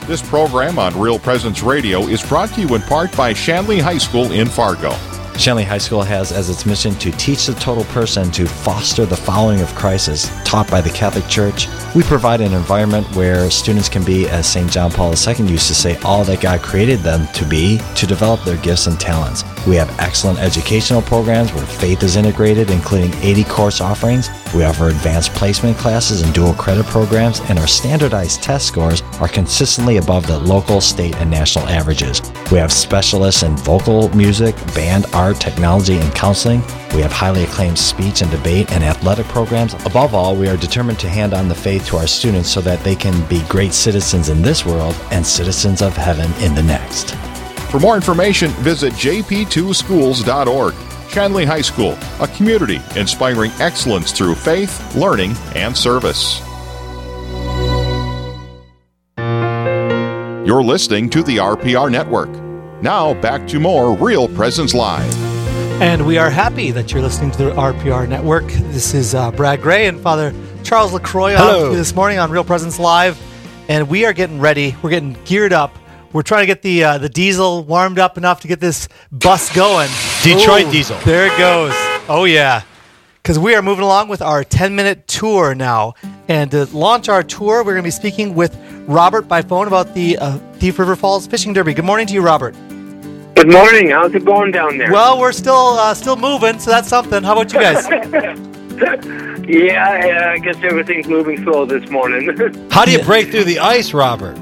[0.06, 3.98] This program on Real Presence Radio is brought to you in part by Shanley High
[3.98, 4.94] School in Fargo.
[5.40, 9.16] Shanley High School has as its mission to teach the total person to foster the
[9.16, 11.66] following of Christ as taught by the Catholic Church.
[11.94, 14.70] We provide an environment where students can be, as St.
[14.70, 18.44] John Paul II used to say, all that God created them to be to develop
[18.44, 19.42] their gifts and talents.
[19.66, 24.28] We have excellent educational programs where faith is integrated, including 80 course offerings.
[24.54, 29.28] We offer advanced placement classes and dual credit programs, and our standardized test scores are
[29.28, 32.20] consistently above the local, state, and national averages.
[32.52, 36.60] We have specialists in vocal music, band, art, technology, and counseling.
[36.94, 39.74] We have highly acclaimed speech and debate and athletic programs.
[39.84, 42.82] Above all, we are determined to hand on the faith to our students so that
[42.84, 47.14] they can be great citizens in this world and citizens of heaven in the next.
[47.70, 50.74] For more information, visit jp2schools.org.
[51.10, 56.40] Shanley High School, a community inspiring excellence through faith, learning, and service.
[60.46, 62.49] You're listening to the RPR Network.
[62.82, 65.14] Now, back to more Real Presence Live.
[65.82, 68.46] And we are happy that you're listening to the RPR Network.
[68.46, 71.68] This is uh, Brad Gray and Father Charles LaCroix Hello.
[71.68, 73.20] with this morning on Real Presence Live.
[73.68, 74.74] And we are getting ready.
[74.82, 75.76] We're getting geared up.
[76.14, 79.54] We're trying to get the uh, the diesel warmed up enough to get this bus
[79.54, 79.90] going.
[80.22, 80.98] Detroit Ooh, diesel.
[81.04, 81.72] There it goes.
[82.08, 82.62] Oh, yeah.
[83.22, 85.94] Because we are moving along with our 10 minute tour now.
[86.28, 89.94] And to launch our tour, we're going to be speaking with Robert by phone about
[89.94, 91.74] the uh, Thief River Falls Fishing Derby.
[91.74, 92.56] Good morning to you, Robert.
[93.34, 93.90] Good morning.
[93.90, 94.92] How's it going down there?
[94.92, 97.22] Well, we're still uh, still moving, so that's something.
[97.22, 97.86] How about you guys?
[99.48, 102.26] yeah, yeah, I guess everything's moving slow this morning.
[102.70, 104.36] How do you break through the ice, Robert?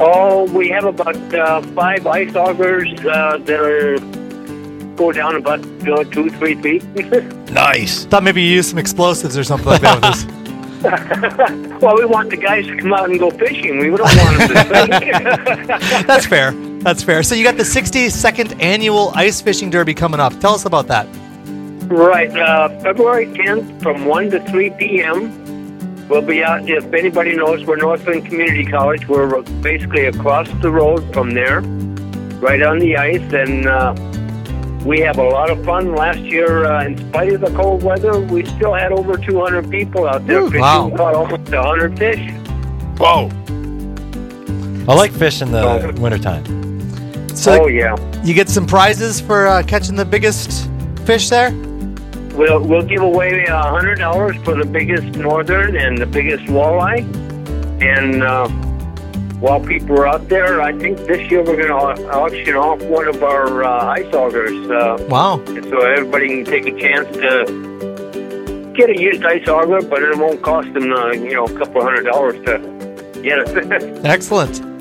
[0.00, 3.98] oh, we have about uh, five ice augers uh, that are
[4.96, 6.84] go down about uh, two, three feet.
[7.54, 8.04] Nice.
[8.06, 11.80] Thought maybe you used some explosives or something like that with this.
[11.80, 13.78] well, we want the guys to come out and go fishing.
[13.78, 16.04] We don't want them to fish.
[16.04, 16.52] That's fair.
[16.84, 17.22] That's fair.
[17.22, 20.38] So you got the 62nd annual ice fishing derby coming up.
[20.38, 21.06] Tell us about that.
[21.88, 26.08] Right, uh, February 10th from 1 to 3 p.m.
[26.08, 29.08] We'll be out, if anybody knows, we're Northland Community College.
[29.08, 31.60] We're basically across the road from there,
[32.40, 33.94] right on the ice, and uh,
[34.84, 35.94] we have a lot of fun.
[35.94, 40.06] Last year, uh, in spite of the cold weather, we still had over 200 people
[40.06, 40.60] out there fishing.
[40.60, 40.88] wow.
[40.88, 42.30] We Caught almost 100 fish.
[42.98, 43.30] Whoa.
[44.86, 46.73] I like fish in the wintertime.
[47.34, 47.96] So oh, yeah.
[48.22, 50.70] You get some prizes for uh, catching the biggest
[51.04, 51.50] fish there?
[52.34, 57.02] We'll, we'll give away a hundred dollars for the biggest northern and the biggest walleye.
[57.82, 58.48] And uh,
[59.38, 63.06] while people are out there, I think this year we're going to auction off one
[63.08, 64.70] of our uh, ice augers.
[64.70, 65.42] Uh, Wow.
[65.44, 70.42] so everybody can take a chance to get a used ice auger, but it won't
[70.42, 72.58] cost them, uh, you know, a couple of hundred dollars to
[73.22, 74.00] get it.
[74.04, 74.73] Excellent.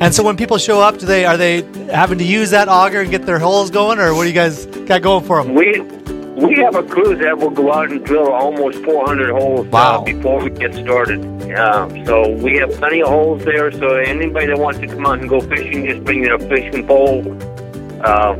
[0.00, 3.00] And so when people show up, do they are they having to use that auger
[3.00, 5.54] and get their holes going, or what do you guys got going for them?
[5.54, 5.80] we
[6.34, 10.00] we have a crew that will go out and drill almost 400 holes Wow.
[10.00, 11.20] uh, before we get started.
[11.52, 13.70] Uh, so we have plenty of holes there.
[13.70, 17.20] So anybody that wants to come out and go fishing, just bring their fishing pole,
[18.02, 18.34] uh,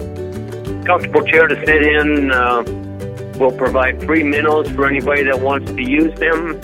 [0.84, 2.32] comfortable chair to sit in.
[2.32, 2.64] Uh,
[3.38, 6.60] we'll provide free minnows for anybody that wants to use them.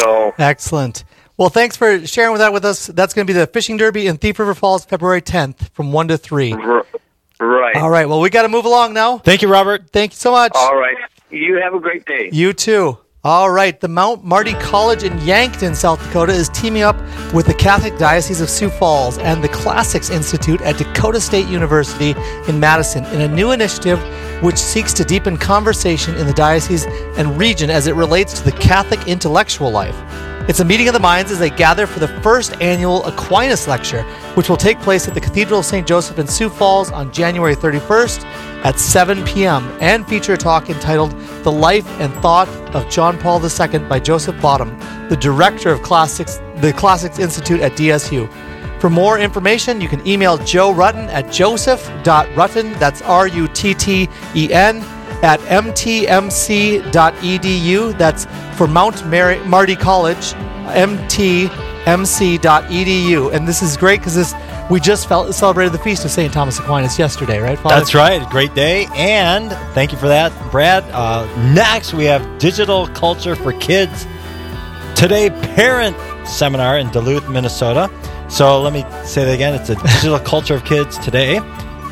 [0.00, 1.04] So Excellent.
[1.40, 2.88] Well, thanks for sharing with that with us.
[2.88, 6.06] That's going to be the fishing derby in Thief River Falls, February 10th, from one
[6.08, 6.52] to three.
[6.52, 7.76] right.
[7.76, 8.06] All right.
[8.06, 9.16] Well, we got to move along now.
[9.16, 9.88] Thank you, Robert.
[9.90, 10.52] Thank you so much.
[10.54, 10.98] All right.
[11.30, 12.28] You have a great day.
[12.30, 12.98] You too.
[13.24, 13.80] All right.
[13.80, 16.96] The Mount Marty College in Yankton, South Dakota is teaming up
[17.32, 22.14] with the Catholic Diocese of Sioux Falls and the Classics Institute at Dakota State University
[22.48, 23.98] in Madison in a new initiative
[24.42, 26.84] which seeks to deepen conversation in the diocese
[27.16, 29.96] and region as it relates to the Catholic intellectual life.
[30.50, 34.02] It's a meeting of the minds as they gather for the first annual Aquinas Lecture,
[34.34, 35.86] which will take place at the Cathedral of St.
[35.86, 38.24] Joseph in Sioux Falls on January 31st
[38.64, 39.68] at 7 p.m.
[39.80, 41.12] and feature a talk entitled
[41.44, 44.76] The Life and Thought of John Paul II by Joseph Bottum,
[45.08, 48.28] the director of Classics, the Classics Institute at DSU.
[48.80, 54.08] For more information, you can email Joe Rutten at joseph.rutten, that's R U T T
[54.34, 54.80] E N,
[55.22, 56.88] at mtmc.edu.
[57.98, 60.34] That's for Mount Mary, Marty College,
[60.74, 61.50] mtmc.edu.
[63.32, 64.34] And this is great because this
[64.70, 66.32] we just felt, celebrated the feast of St.
[66.32, 67.74] Thomas Aquinas yesterday, right, Father?
[67.74, 68.26] That's right.
[68.30, 68.86] Great day.
[68.94, 70.84] And thank you for that, Brad.
[70.92, 74.06] Uh, next, we have Digital Culture for Kids.
[74.94, 77.90] Today, Parent Seminar in Duluth, Minnesota.
[78.28, 79.54] So let me say that again.
[79.54, 81.40] It's a Digital Culture of Kids today.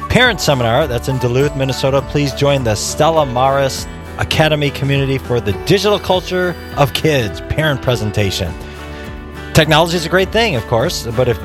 [0.09, 2.01] Parent Seminar, that's in Duluth, Minnesota.
[2.01, 8.53] Please join the Stella Maris Academy community for the Digital Culture of Kids parent presentation.
[9.53, 11.38] Technology is a great thing, of course, but if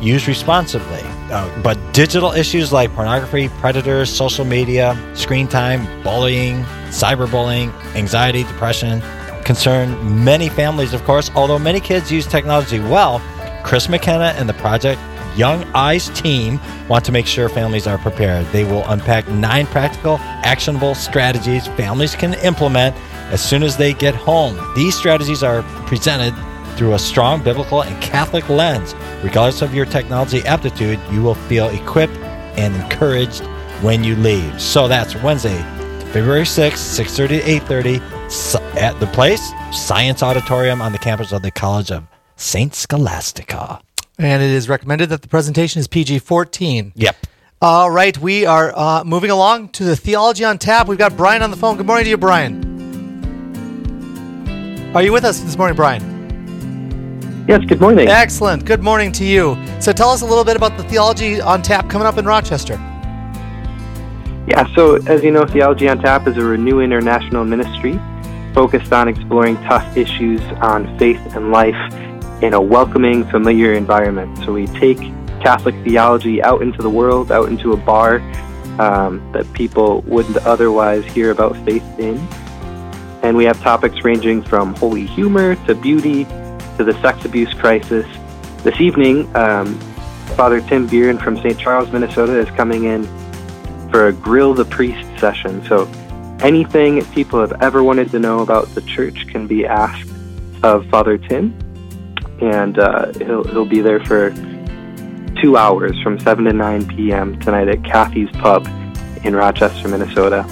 [0.00, 1.02] used responsibly.
[1.30, 9.02] uh, but digital issues like pornography, predators, social media, screen time, bullying, cyberbullying, anxiety, depression
[9.44, 11.30] concern many families, of course.
[11.34, 13.20] Although many kids use technology well,
[13.64, 15.00] Chris McKenna and the Protect
[15.38, 18.44] Young Eyes team want to make sure families are prepared.
[18.46, 22.96] They will unpack nine practical, actionable strategies families can implement
[23.30, 24.58] as soon as they get home.
[24.74, 26.34] These strategies are presented
[26.76, 28.96] through a strong biblical and Catholic lens.
[29.22, 32.16] Regardless of your technology aptitude, you will feel equipped
[32.58, 33.44] and encouraged
[33.80, 34.60] when you leave.
[34.60, 35.62] So that's Wednesday,
[36.12, 38.00] February 6th, 6:30 to 8:30
[38.76, 42.04] at the place, Science Auditorium on the campus of the College of
[42.36, 43.80] Saint Scholastica.
[44.20, 46.92] And it is recommended that the presentation is PG 14.
[46.96, 47.16] Yep.
[47.62, 50.88] All right, we are uh, moving along to the Theology on Tap.
[50.88, 51.76] We've got Brian on the phone.
[51.76, 52.66] Good morning to you, Brian.
[54.94, 57.46] Are you with us this morning, Brian?
[57.48, 58.08] Yes, good morning.
[58.08, 58.64] Excellent.
[58.64, 59.56] Good morning to you.
[59.80, 62.74] So tell us a little bit about the Theology on Tap coming up in Rochester.
[64.48, 68.00] Yeah, so as you know, Theology on Tap is a Renew International ministry
[68.52, 71.76] focused on exploring tough issues on faith and life
[72.42, 74.38] in a welcoming, familiar environment.
[74.38, 74.98] So we take
[75.40, 78.20] Catholic theology out into the world, out into a bar
[78.80, 82.16] um, that people wouldn't otherwise hear about faith in.
[83.22, 86.24] And we have topics ranging from holy humor to beauty
[86.76, 88.06] to the sex abuse crisis.
[88.62, 89.78] This evening, um,
[90.36, 91.58] Father Tim Bieran from St.
[91.58, 93.04] Charles, Minnesota, is coming in
[93.90, 95.64] for a Grill the Priest session.
[95.64, 95.86] So
[96.40, 100.08] anything people have ever wanted to know about the church can be asked
[100.62, 101.56] of Father Tim
[102.40, 104.30] and uh, he'll he'll be there for
[105.40, 107.38] two hours from seven to nine p.m.
[107.40, 108.66] tonight at Kathy's Pub
[109.24, 110.44] in Rochester, Minnesota.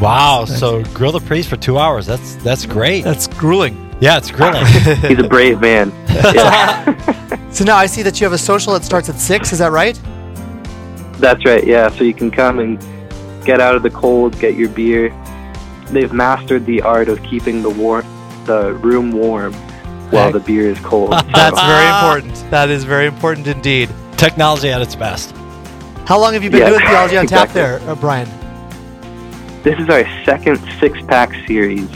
[0.00, 0.44] Wow!
[0.44, 2.06] So grill the priest for two hours.
[2.06, 3.04] That's that's great.
[3.04, 3.78] That's grueling.
[4.00, 4.66] Yeah, it's grilling.
[5.08, 5.90] He's a brave man.
[7.52, 9.52] so now I see that you have a social that starts at six.
[9.52, 10.00] Is that right?
[11.18, 11.64] That's right.
[11.64, 11.88] Yeah.
[11.90, 12.80] So you can come and
[13.44, 15.10] get out of the cold, get your beer.
[15.90, 18.02] They've mastered the art of keeping the war
[18.44, 19.54] the room warm
[20.12, 21.12] while the beer is cold.
[21.34, 22.50] That's very important.
[22.50, 23.90] That is very important indeed.
[24.16, 25.34] Technology at its best.
[26.06, 28.28] How long have you been Yeah, doing Theology on Tap there, uh, Brian?
[29.62, 31.88] This is our second six pack series.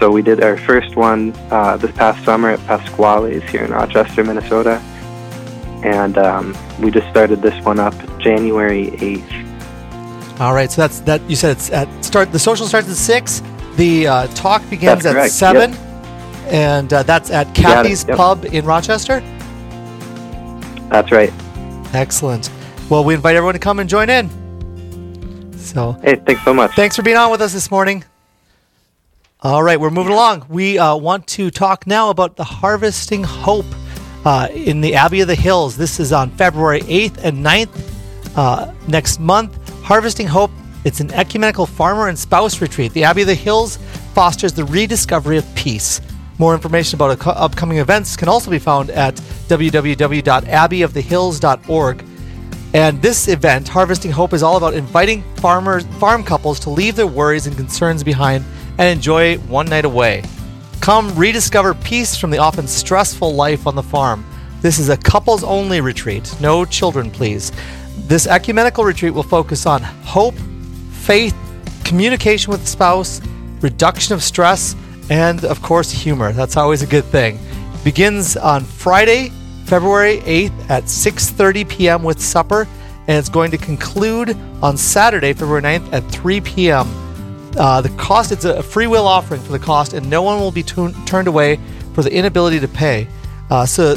[0.00, 4.24] So we did our first one uh, this past summer at Pasquale's here in Rochester,
[4.24, 4.80] Minnesota.
[5.84, 10.40] And um, we just started this one up January 8th.
[10.40, 11.20] All right, so that's that.
[11.30, 12.32] You said it's at start.
[12.32, 13.40] The social starts at six.
[13.76, 15.72] The uh, talk begins That's at correct, seven,
[16.46, 18.16] and uh, that's at Kathy's yep.
[18.16, 19.20] Pub in Rochester.
[20.90, 21.32] That's right.
[21.94, 22.50] Excellent.
[22.90, 24.28] Well, we invite everyone to come and join in.
[25.58, 26.72] So, hey, thanks so much.
[26.72, 28.04] Thanks for being on with us this morning.
[29.42, 30.46] All right, we're moving along.
[30.48, 33.66] We uh, want to talk now about the Harvesting Hope
[34.24, 35.76] uh, in the Abbey of the Hills.
[35.76, 39.56] This is on February 8th and 9th uh, next month.
[39.82, 40.50] Harvesting Hope,
[40.84, 42.92] it's an ecumenical farmer and spouse retreat.
[42.92, 43.76] The Abbey of the Hills
[44.14, 46.00] fosters the rediscovery of peace.
[46.38, 49.14] More information about co- upcoming events can also be found at
[49.48, 52.04] www.abbeyofthehills.org.
[52.74, 57.06] And this event, Harvesting Hope, is all about inviting farmers, farm couples to leave their
[57.06, 58.44] worries and concerns behind
[58.78, 60.24] and enjoy one night away.
[60.80, 64.26] Come rediscover peace from the often stressful life on the farm.
[64.60, 66.34] This is a couples only retreat.
[66.40, 67.52] No children, please.
[68.08, 70.34] This ecumenical retreat will focus on hope,
[70.90, 71.36] faith,
[71.84, 73.20] communication with the spouse,
[73.60, 74.74] reduction of stress,
[75.10, 76.32] and of course, humor.
[76.32, 77.38] That's always a good thing.
[77.84, 79.30] Begins on Friday,
[79.66, 82.02] February 8th at 6:30 p.m.
[82.02, 82.66] with supper,
[83.06, 86.88] and it's going to conclude on Saturday, February 9th at 3 p.m.
[87.56, 90.50] Uh, the cost it's a free will offering for the cost, and no one will
[90.50, 91.58] be tun- turned away
[91.94, 93.06] for the inability to pay.
[93.50, 93.96] Uh, so,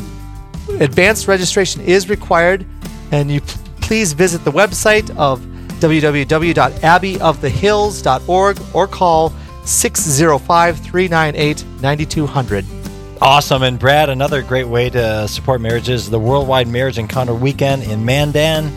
[0.80, 2.66] advanced registration is required,
[3.12, 5.40] and you p- please visit the website of
[5.80, 9.34] www.abbeyofthehills.org or call
[9.68, 12.66] 605 398 9200.
[13.22, 13.64] Awesome.
[13.64, 18.72] And Brad, another great way to support marriages, the Worldwide Marriage Encounter Weekend in Mandan.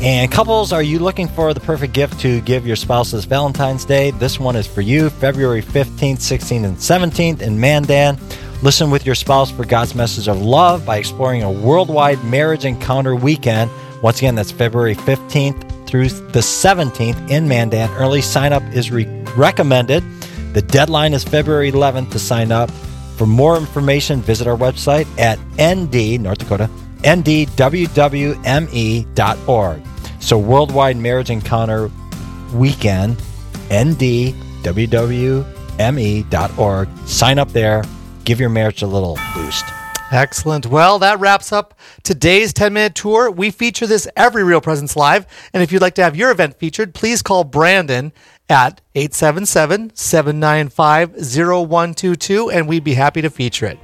[0.00, 3.84] And couples, are you looking for the perfect gift to give your spouse this Valentine's
[3.84, 4.12] Day?
[4.12, 8.16] This one is for you, February 15th, 16th, and 17th in Mandan.
[8.62, 13.16] Listen with your spouse for God's message of love by exploring a worldwide marriage encounter
[13.16, 13.70] weekend.
[14.02, 17.90] Once again, that's February 15th through the 17th in Mandan.
[17.94, 20.04] Early sign up is re- recommended.
[20.58, 22.68] The deadline is February 11th to sign up.
[23.16, 26.68] For more information, visit our website at ND, North Dakota,
[27.02, 27.52] ndwwme.org.
[30.18, 31.88] So, Worldwide Marriage Encounter
[32.52, 33.18] Weekend,
[33.68, 34.48] ndwwme.org.
[37.06, 37.84] Sign up there,
[38.24, 39.64] give your marriage a little boost.
[40.10, 40.66] Excellent.
[40.66, 43.30] Well, that wraps up today's 10 minute tour.
[43.30, 45.24] We feature this every Real Presence Live.
[45.52, 48.12] And if you'd like to have your event featured, please call Brandon
[48.48, 53.78] at 877 795 0122 and we'd be happy to feature it.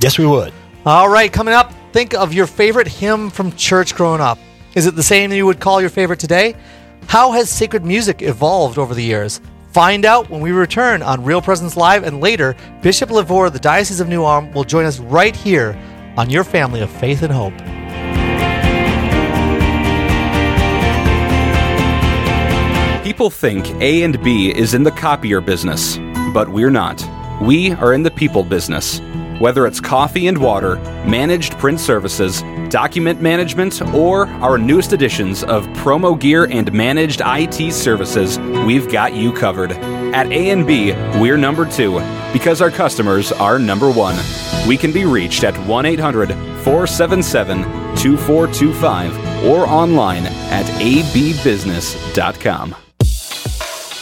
[0.00, 0.52] Yes, we would.
[0.86, 4.38] All right, coming up, think of your favorite hymn from church growing up.
[4.74, 6.54] Is it the same you would call your favorite today?
[7.08, 9.40] How has sacred music evolved over the years?
[9.72, 13.58] Find out when we return on Real Presence Live, and later, Bishop LeVoir of the
[13.58, 15.76] Diocese of New Ulm will join us right here
[16.16, 17.52] on your family of faith and hope.
[23.18, 25.98] People think A and B is in the copier business,
[26.32, 27.04] but we're not.
[27.42, 29.00] We are in the people business.
[29.40, 35.66] Whether it's coffee and water, managed print services, document management, or our newest editions of
[35.70, 39.72] promo gear and managed IT services, we've got you covered.
[39.72, 41.98] At A&B, we're number two
[42.32, 44.14] because our customers are number one.
[44.68, 46.28] We can be reached at 1 800
[46.62, 47.64] 477
[47.96, 52.76] 2425 or online at abbusiness.com.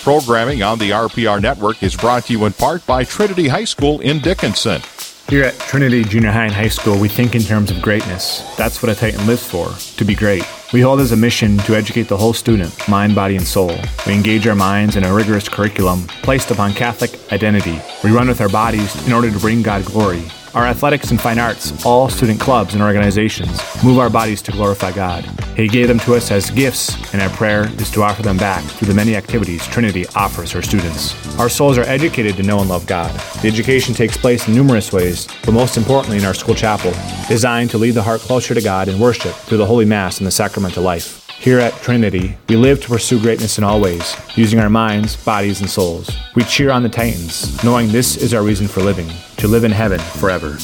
[0.06, 3.98] Programming on the RPR network is brought to you in part by Trinity High School
[3.98, 4.80] in Dickinson.
[5.28, 8.54] Here at Trinity Junior High and High School, we think in terms of greatness.
[8.54, 10.44] That's what a Titan lives for, to be great.
[10.72, 13.76] We hold as a mission to educate the whole student, mind, body, and soul.
[14.06, 17.80] We engage our minds in a rigorous curriculum placed upon Catholic identity.
[18.04, 20.22] We run with our bodies in order to bring God glory.
[20.56, 24.90] Our athletics and fine arts, all student clubs and organizations, move our bodies to glorify
[24.90, 25.22] God.
[25.54, 28.64] He gave them to us as gifts, and our prayer is to offer them back
[28.64, 31.14] through the many activities Trinity offers her students.
[31.38, 33.12] Our souls are educated to know and love God.
[33.42, 36.92] The education takes place in numerous ways, but most importantly in our school chapel,
[37.28, 40.26] designed to lead the heart closer to God in worship through the Holy Mass and
[40.26, 41.26] the sacramental life.
[41.38, 45.60] Here at Trinity, we live to pursue greatness in all ways, using our minds, bodies,
[45.60, 46.10] and souls.
[46.34, 49.72] We cheer on the Titans, knowing this is our reason for living, to live in
[49.72, 50.56] heaven forever.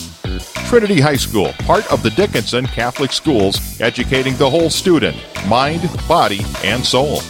[0.68, 6.40] Trinity High School, part of the Dickinson Catholic Schools, educating the whole student, mind, body,
[6.64, 7.20] and soul.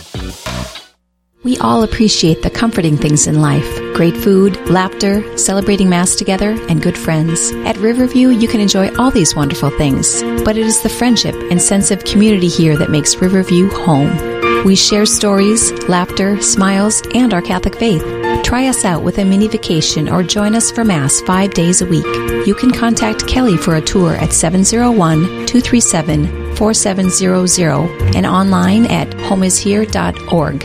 [1.44, 6.82] We all appreciate the comforting things in life great food, laughter, celebrating Mass together, and
[6.82, 7.52] good friends.
[7.66, 11.60] At Riverview, you can enjoy all these wonderful things, but it is the friendship and
[11.60, 14.31] sense of community here that makes Riverview home.
[14.64, 18.04] We share stories, laughter, smiles, and our Catholic faith.
[18.44, 21.86] Try us out with a mini vacation or join us for Mass five days a
[21.86, 22.06] week.
[22.46, 30.64] You can contact Kelly for a tour at 701 237 4700 and online at homeishere.org.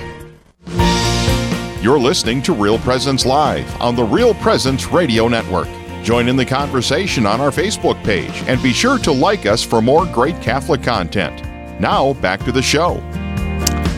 [1.83, 5.69] You're listening to Real Presence Live on the Real Presence Radio Network.
[6.03, 9.81] Join in the conversation on our Facebook page and be sure to like us for
[9.81, 11.41] more great Catholic content.
[11.79, 13.01] Now, back to the show.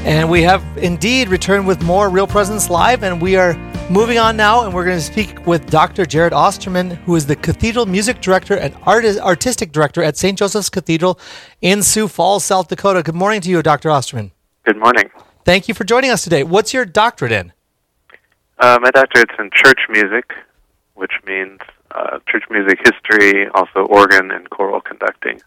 [0.09, 3.53] And we have indeed returned with more Real Presence Live, and we are
[3.91, 6.03] moving on now, and we're going to speak with Dr.
[6.03, 10.35] Jared Osterman, who is the Cathedral Music Director and Artist, Artistic Director at St.
[10.35, 11.19] Joseph's Cathedral
[11.61, 13.03] in Sioux Falls, South Dakota.
[13.03, 13.91] Good morning to you, Dr.
[13.91, 14.31] Osterman.
[14.65, 15.11] Good morning.
[15.45, 16.41] Thank you for joining us today.
[16.41, 17.53] What's your doctorate in?
[18.57, 20.33] Uh, my doctorate's in church music,
[20.95, 21.59] which means
[21.91, 25.39] uh, church music history, also organ and choral conducting.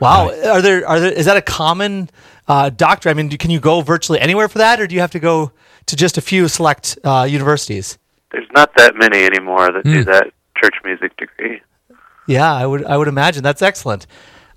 [0.00, 2.08] Wow, are there are there is that a common
[2.48, 3.16] uh, doctorate?
[3.16, 5.52] I mean, can you go virtually anywhere for that, or do you have to go
[5.86, 7.98] to just a few select uh, universities?
[8.32, 10.10] There's not that many anymore that do Hmm.
[10.10, 11.60] that church music degree.
[12.26, 14.06] Yeah, I would I would imagine that's excellent.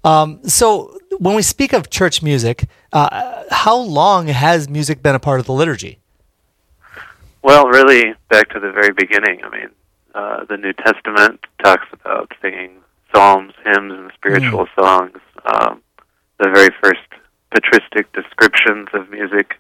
[0.04, 5.20] Um, so when we speak of church music, uh, how long has music been a
[5.20, 6.00] part of the liturgy?
[7.44, 9.44] Well, really, back to the very beginning.
[9.44, 9.70] I mean,
[10.14, 12.72] uh, the New Testament talks about singing
[13.14, 15.18] psalms, hymns, and spiritual songs.
[15.46, 15.82] Um,
[16.40, 17.00] the very first
[17.52, 19.60] patristic descriptions of music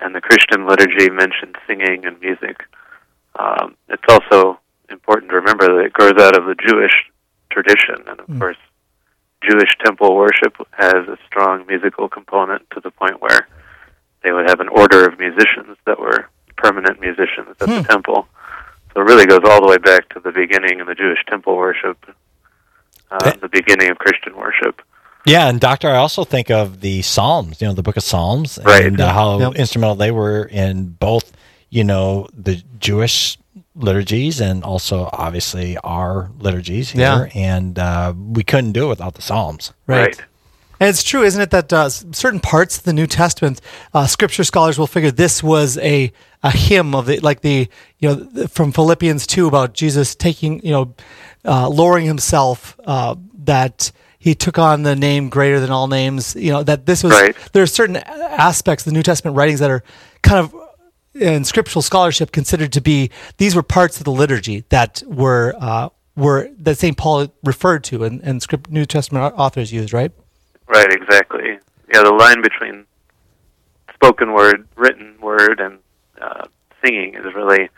[0.00, 2.66] and the Christian liturgy mention singing and music.
[3.38, 4.58] Um, it's also
[4.90, 7.10] important to remember that it grows out of the Jewish
[7.50, 8.56] tradition, and of course,
[9.42, 13.48] Jewish temple worship has a strong musical component to the point where
[14.22, 18.28] they would have an order of musicians that were permanent musicians at the temple.
[18.92, 21.56] So it really goes all the way back to the beginning of the Jewish temple
[21.56, 21.96] worship,
[23.10, 24.82] uh, the beginning of Christian worship.
[25.26, 28.58] Yeah, and Doctor, I also think of the Psalms, you know, the book of Psalms,
[28.64, 28.86] Right.
[28.86, 29.54] and uh, how Yep.
[29.56, 31.32] instrumental they were in both,
[31.68, 33.36] you know, the Jewish
[33.76, 37.30] liturgies and also obviously our liturgies here.
[37.34, 39.72] And uh, we couldn't do it without the Psalms.
[39.86, 40.18] Right.
[40.80, 43.60] And it's true, isn't it, that uh, certain parts of the New Testament,
[43.92, 46.10] uh, Scripture scholars will figure this was a
[46.42, 47.68] a hymn of the like the
[47.98, 50.94] you know the, from Philippians two about Jesus taking you know
[51.44, 53.14] uh, lowering himself uh,
[53.44, 56.36] that he took on the name greater than all names.
[56.36, 57.12] You know that this was
[57.52, 59.82] there are certain aspects of the New Testament writings that are
[60.22, 60.54] kind of
[61.14, 65.88] in scriptural scholarship considered to be these were parts of the liturgy that were uh,
[66.16, 66.96] were that St.
[66.96, 70.12] Paul referred to and, and script New Testament authors used, right?
[70.68, 71.58] Right, exactly.
[71.92, 72.84] Yeah, the line between
[73.94, 75.78] spoken word, written word, and
[76.20, 76.44] uh,
[76.84, 77.70] singing is really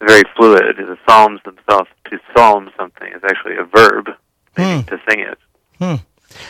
[0.00, 0.76] very fluid.
[0.76, 4.08] The Psalms themselves, to psalm something, is actually a verb,
[4.56, 5.38] meaning to sing it.
[5.80, 5.96] Hmm.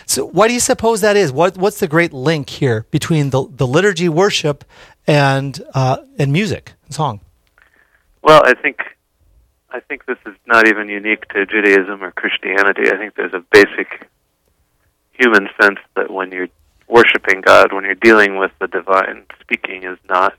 [0.06, 1.32] So, why do you suppose that is?
[1.32, 4.64] What What's the great link here between the the liturgy, worship,
[5.06, 7.20] and uh, and music and song?
[8.22, 8.80] Well, I think
[9.70, 12.90] I think this is not even unique to Judaism or Christianity.
[12.92, 14.08] I think there's a basic
[15.12, 16.48] human sense that when you're
[16.88, 20.34] worshiping God, when you're dealing with the divine, speaking is not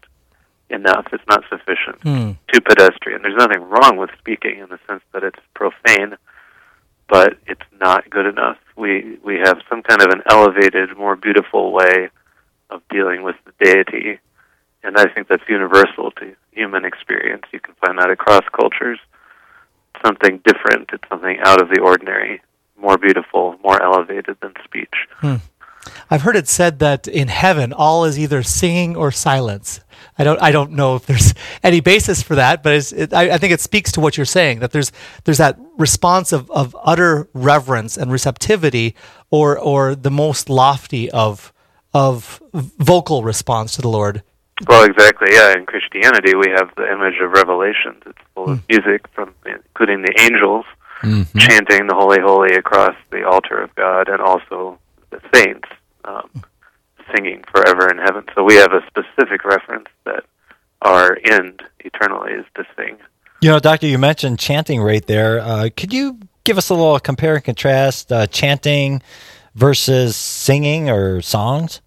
[0.70, 1.08] enough.
[1.12, 2.02] It's not sufficient.
[2.04, 2.32] Hmm.
[2.52, 3.22] Too pedestrian.
[3.22, 6.18] There's nothing wrong with speaking in the sense that it's profane,
[7.08, 8.58] but it's not good enough.
[8.76, 12.10] We we have some kind of an elevated, more beautiful way
[12.70, 14.20] of dealing with the deity,
[14.84, 17.44] and I think that's universal to human experience.
[17.52, 19.00] You can find that across cultures.
[20.06, 20.90] Something different.
[20.94, 22.42] It's something out of the ordinary,
[22.82, 24.96] more beautiful, more elevated than speech.
[25.18, 25.36] Hmm.
[26.10, 29.82] I've heard it said that in heaven all is either singing or silence.
[30.18, 33.32] I don't I don't know if there's any basis for that, but it's, it, I,
[33.32, 34.92] I think it speaks to what you're saying that there's
[35.24, 38.96] there's that response of, of utter reverence and receptivity,
[39.30, 41.54] or or the most lofty of
[41.94, 44.24] of vocal response to the Lord.
[44.68, 45.34] Well, exactly.
[45.34, 48.04] Yeah, in Christianity, we have the image of revelations.
[48.06, 48.66] It's full of hmm.
[48.70, 50.66] music, from including the angels
[51.02, 51.38] mm-hmm.
[51.38, 54.78] chanting the "Holy, Holy" across the altar of God, and also
[55.12, 55.70] the saints
[56.06, 56.30] um,
[57.14, 58.26] singing forever in heaven.
[58.36, 60.24] So we have a specific reference that
[60.82, 62.98] our end eternally is to sing.
[63.42, 65.40] You know, Doctor, you mentioned chanting right there.
[65.40, 69.02] Uh, could you give us a little compare and contrast uh, chanting
[69.56, 71.82] versus singing or songs?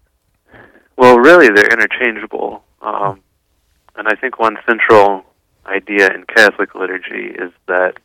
[0.97, 2.63] Well, really, they're interchangeable.
[2.81, 3.21] Um,
[3.95, 5.23] and I think one central
[5.65, 7.97] idea in Catholic liturgy is that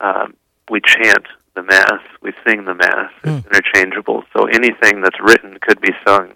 [0.00, 0.34] um,
[0.70, 3.10] we chant the Mass, we sing the Mass.
[3.22, 4.24] It's interchangeable.
[4.36, 6.32] So anything that's written could be sung.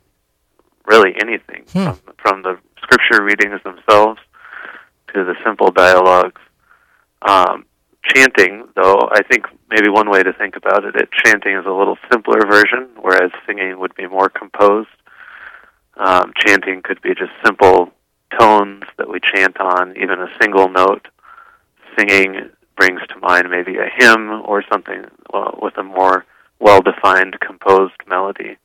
[0.87, 4.21] Really, anything from, from the scripture readings themselves
[5.15, 6.41] to the simple dialogues.
[7.23, 7.67] Um,
[8.05, 11.71] chanting, though, I think maybe one way to think about it, it chanting is a
[11.73, 14.89] little simpler version, whereas singing would be more composed.
[15.97, 17.91] Um, chanting could be just simple
[18.39, 21.09] tones that we chant on, even a single note.
[21.99, 25.05] Singing brings to mind maybe a hymn or something
[25.61, 26.25] with a more
[26.61, 28.57] well-defined, composed melody.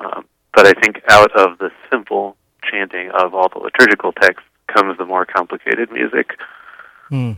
[0.00, 0.24] Um,
[0.54, 2.36] but I think out of the simple
[2.70, 6.38] chanting of all the liturgical texts comes the more complicated music.
[7.08, 7.32] Hmm.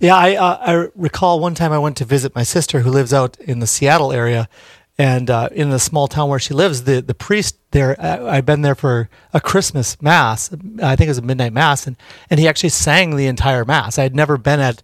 [0.00, 3.12] Yeah, I uh, I recall one time I went to visit my sister who lives
[3.12, 4.48] out in the Seattle area,
[4.96, 8.00] and uh, in the small town where she lives, the the priest there.
[8.00, 10.50] I, I've been there for a Christmas mass.
[10.82, 11.96] I think it was a midnight mass, and
[12.30, 13.98] and he actually sang the entire mass.
[13.98, 14.82] I had never been at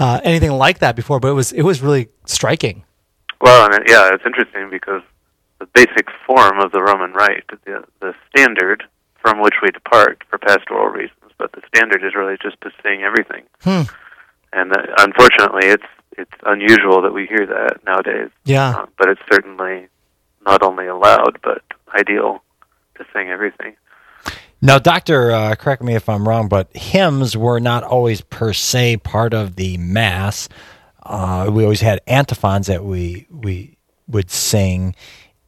[0.00, 2.82] uh, anything like that before, but it was it was really striking.
[3.40, 5.02] Well, and it, yeah, it's interesting because
[5.60, 8.82] the basic form of the Roman Rite, the the standard
[9.20, 13.02] from which we depart for pastoral reasons, but the standard is really just to sing
[13.02, 13.44] everything.
[13.60, 13.82] Hmm.
[14.52, 15.84] And uh, unfortunately, it's
[16.16, 18.30] it's unusual that we hear that nowadays.
[18.44, 18.70] Yeah.
[18.70, 19.88] Uh, but it's certainly
[20.44, 21.62] not only allowed but
[21.98, 22.42] ideal
[22.96, 23.76] to sing everything.
[24.62, 28.98] Now, Doctor, uh, correct me if I'm wrong, but hymns were not always per se
[28.98, 30.48] part of the mass.
[31.02, 34.94] Uh, we always had antiphons that we we would sing.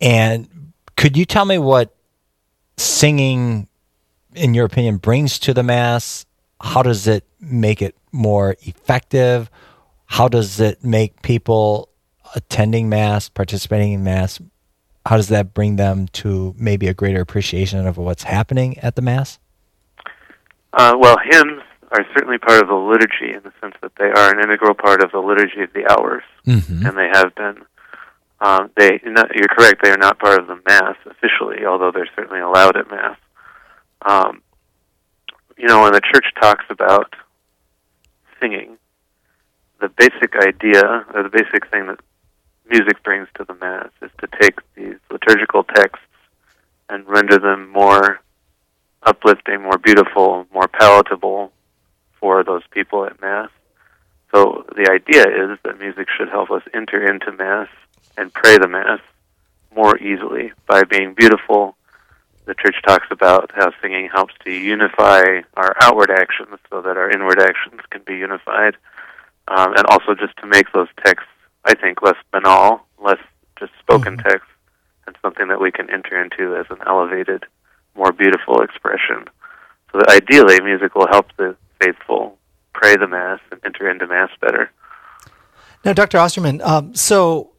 [0.00, 1.94] And could you tell me what
[2.78, 3.68] singing,
[4.34, 6.24] in your opinion, brings to the mass?
[6.60, 9.50] How does it make it more effective?
[10.06, 11.90] How does it make people
[12.34, 14.40] attending mass, participating in mass?
[15.06, 19.02] How does that bring them to maybe a greater appreciation of what's happening at the
[19.02, 19.38] mass?
[20.72, 24.30] Uh, well, hymns are certainly part of the liturgy in the sense that they are
[24.32, 26.86] an integral part of the liturgy of the hours, Mhm.
[26.88, 27.64] and they have been.
[28.40, 32.08] Um, they, not, you're correct; they are not part of the mass officially, although they're
[32.16, 33.16] certainly allowed at mass.
[34.02, 34.42] Um,
[35.56, 37.14] you know, when the church talks about
[38.40, 38.78] singing,
[39.80, 42.00] the basic idea or the basic thing that
[42.72, 46.06] music brings to the mass is to take these liturgical texts
[46.88, 48.20] and render them more
[49.02, 51.52] uplifting, more beautiful, more palatable
[52.18, 53.50] for those people at Mass.
[54.32, 57.68] So the idea is that music should help us enter into Mass
[58.16, 59.00] and pray the Mass
[59.74, 61.76] more easily by being beautiful.
[62.46, 67.10] The church talks about how singing helps to unify our outward actions so that our
[67.10, 68.76] inward actions can be unified,
[69.48, 71.28] um, and also just to make those texts,
[71.64, 73.18] I think, less banal, less
[73.58, 74.48] just spoken text,
[75.06, 77.44] and something that we can enter into as an elevated
[77.94, 79.24] more beautiful expression.
[79.92, 82.38] So that ideally, music will help the faithful
[82.72, 84.70] pray the Mass and enter into Mass better.
[85.84, 86.18] Now, Dr.
[86.18, 87.52] Osterman, um, so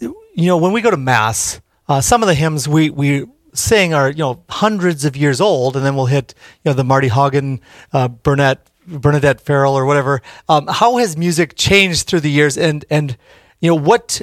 [0.00, 3.94] you know when we go to mass, uh, some of the hymns we we sing
[3.94, 7.08] are you know hundreds of years old, and then we'll hit you know the Marty
[7.08, 7.60] Haugen,
[7.92, 10.22] uh, Burnett, Bernadette Farrell, or whatever.
[10.48, 13.16] Um, how has music changed through the years, and and
[13.60, 14.20] you know what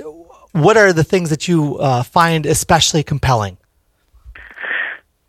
[0.51, 3.57] what are the things that you uh, find especially compelling?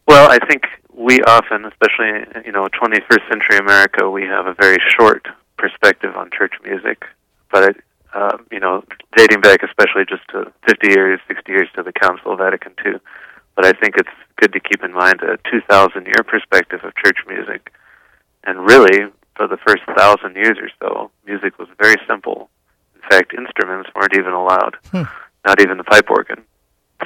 [0.07, 4.78] Well, I think we often, especially you know, 21st century America, we have a very
[4.97, 5.26] short
[5.57, 7.05] perspective on church music.
[7.51, 7.76] But it,
[8.12, 8.85] uh, you know,
[9.16, 12.95] dating back especially just to 50 years, 60 years to the Council of Vatican II.
[13.57, 17.18] But I think it's good to keep in mind a 2,000 year perspective of church
[17.26, 17.72] music.
[18.45, 22.49] And really, for the first thousand years or so, music was very simple.
[22.95, 25.03] In fact, instruments weren't even allowed, Hmm.
[25.47, 26.45] not even the pipe organ.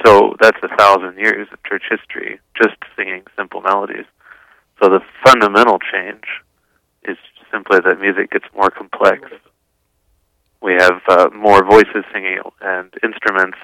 [0.05, 4.05] So that's a thousand years of church history, just singing simple melodies.
[4.81, 6.23] So the fundamental change
[7.03, 7.17] is
[7.51, 9.29] simply that music gets more complex.
[10.61, 13.57] We have uh, more voices singing and instruments.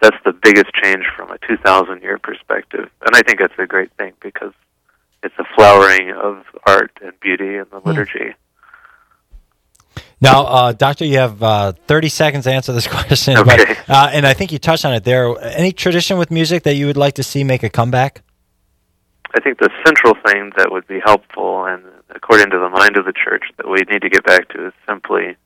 [0.00, 2.88] That's the biggest change from a 2,000 year perspective.
[3.04, 4.52] And I think that's a great thing because
[5.22, 8.34] it's a flowering of art and beauty in the liturgy.
[10.20, 13.36] Now, uh, Doctor, you have uh, 30 seconds to answer this question.
[13.36, 13.56] Okay.
[13.56, 15.34] But, uh, and I think you touched on it there.
[15.42, 18.22] Any tradition with music that you would like to see make a comeback?
[19.34, 23.04] I think the central thing that would be helpful, and according to the mind of
[23.04, 25.36] the church, that we need to get back to is simply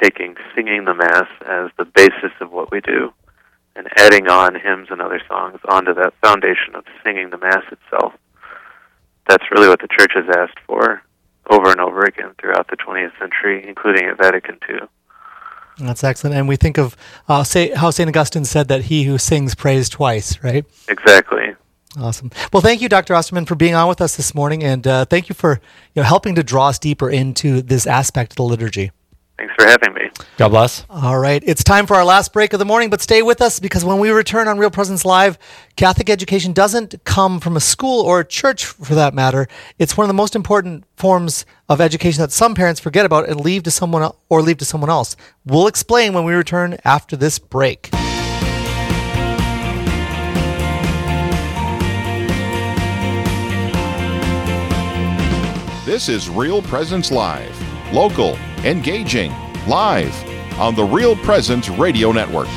[0.00, 3.12] taking singing the Mass as the basis of what we do
[3.74, 8.14] and adding on hymns and other songs onto that foundation of singing the Mass itself.
[9.28, 11.02] That's really what the church has asked for
[11.50, 14.80] over and over again throughout the 20th century, including at Vatican II.
[15.78, 16.36] That's excellent.
[16.36, 16.96] And we think of
[17.28, 18.08] uh, say, how St.
[18.08, 20.64] Augustine said that he who sings prays twice, right?
[20.88, 21.54] Exactly.
[21.98, 22.30] Awesome.
[22.52, 23.14] Well, thank you, Dr.
[23.14, 25.60] Osterman, for being on with us this morning, and uh, thank you for
[25.94, 28.90] you know helping to draw us deeper into this aspect of the liturgy.
[29.38, 30.10] Thanks for having me.
[30.38, 30.86] God bless.
[30.88, 33.60] All right, it's time for our last break of the morning, but stay with us
[33.60, 35.38] because when we return on Real Presence Live,
[35.76, 39.46] Catholic education doesn't come from a school or a church for that matter.
[39.78, 43.38] It's one of the most important forms of education that some parents forget about and
[43.38, 45.16] leave to someone or leave to someone else.
[45.44, 47.90] We'll explain when we return after this break.
[55.84, 57.55] This is Real Presence Live.
[57.92, 59.30] Local, engaging,
[59.68, 60.12] live
[60.58, 62.48] on the Real Presence Radio Network.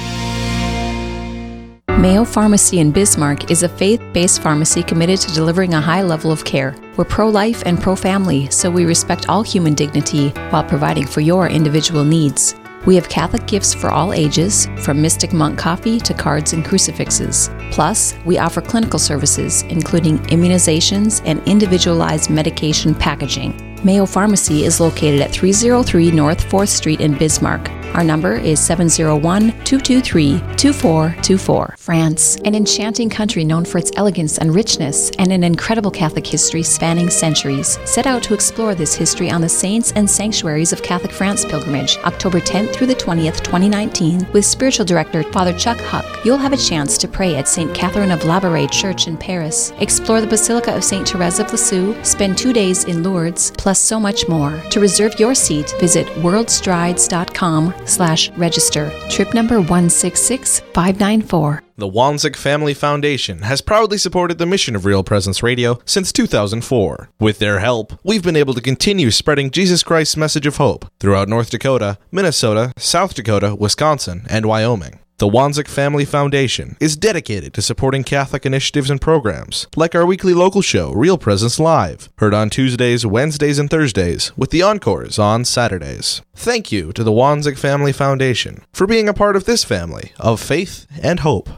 [1.99, 6.31] Mayo Pharmacy in Bismarck is a faith based pharmacy committed to delivering a high level
[6.31, 6.75] of care.
[6.97, 11.21] We're pro life and pro family, so we respect all human dignity while providing for
[11.21, 12.55] your individual needs.
[12.87, 17.51] We have Catholic gifts for all ages, from Mystic Monk coffee to cards and crucifixes.
[17.69, 23.68] Plus, we offer clinical services, including immunizations and individualized medication packaging.
[23.83, 27.78] Mayo Pharmacy is located at 303 North 4th Street in Bismarck.
[27.93, 31.75] Our number is 701 223 2424.
[31.77, 36.63] France, an enchanting country known for its elegance and richness, and an incredible Catholic history
[36.63, 37.79] spanning centuries.
[37.85, 41.97] Set out to explore this history on the Saints and Sanctuaries of Catholic France pilgrimage,
[42.05, 46.05] October 10th through the 20th, 2019, with spiritual director Father Chuck Huck.
[46.23, 47.73] You'll have a chance to pray at St.
[47.73, 51.07] Catherine of Labouré Church in Paris, explore the Basilica of St.
[51.07, 54.61] Therese of Lisieux, spend two days in Lourdes, plus so much more.
[54.69, 58.91] To reserve your seat, visit worldstrides.com slash register.
[59.09, 61.63] Trip number 166594.
[61.77, 67.09] The Wanzek Family Foundation has proudly supported the mission of Real Presence Radio since 2004.
[67.19, 71.29] With their help, we've been able to continue spreading Jesus Christ's message of hope throughout
[71.29, 74.99] North Dakota, Minnesota, South Dakota, Wisconsin, and Wyoming.
[75.19, 80.33] The Wanzek Family Foundation is dedicated to supporting Catholic initiatives and programs, like our weekly
[80.33, 85.43] local show, Real Presence Live, heard on Tuesdays, Wednesdays, and Thursdays, with the encores on
[85.43, 86.21] Saturdays.
[86.37, 90.39] Thank you to the Wanzek Family Foundation for being a part of this family of
[90.39, 91.49] faith and hope.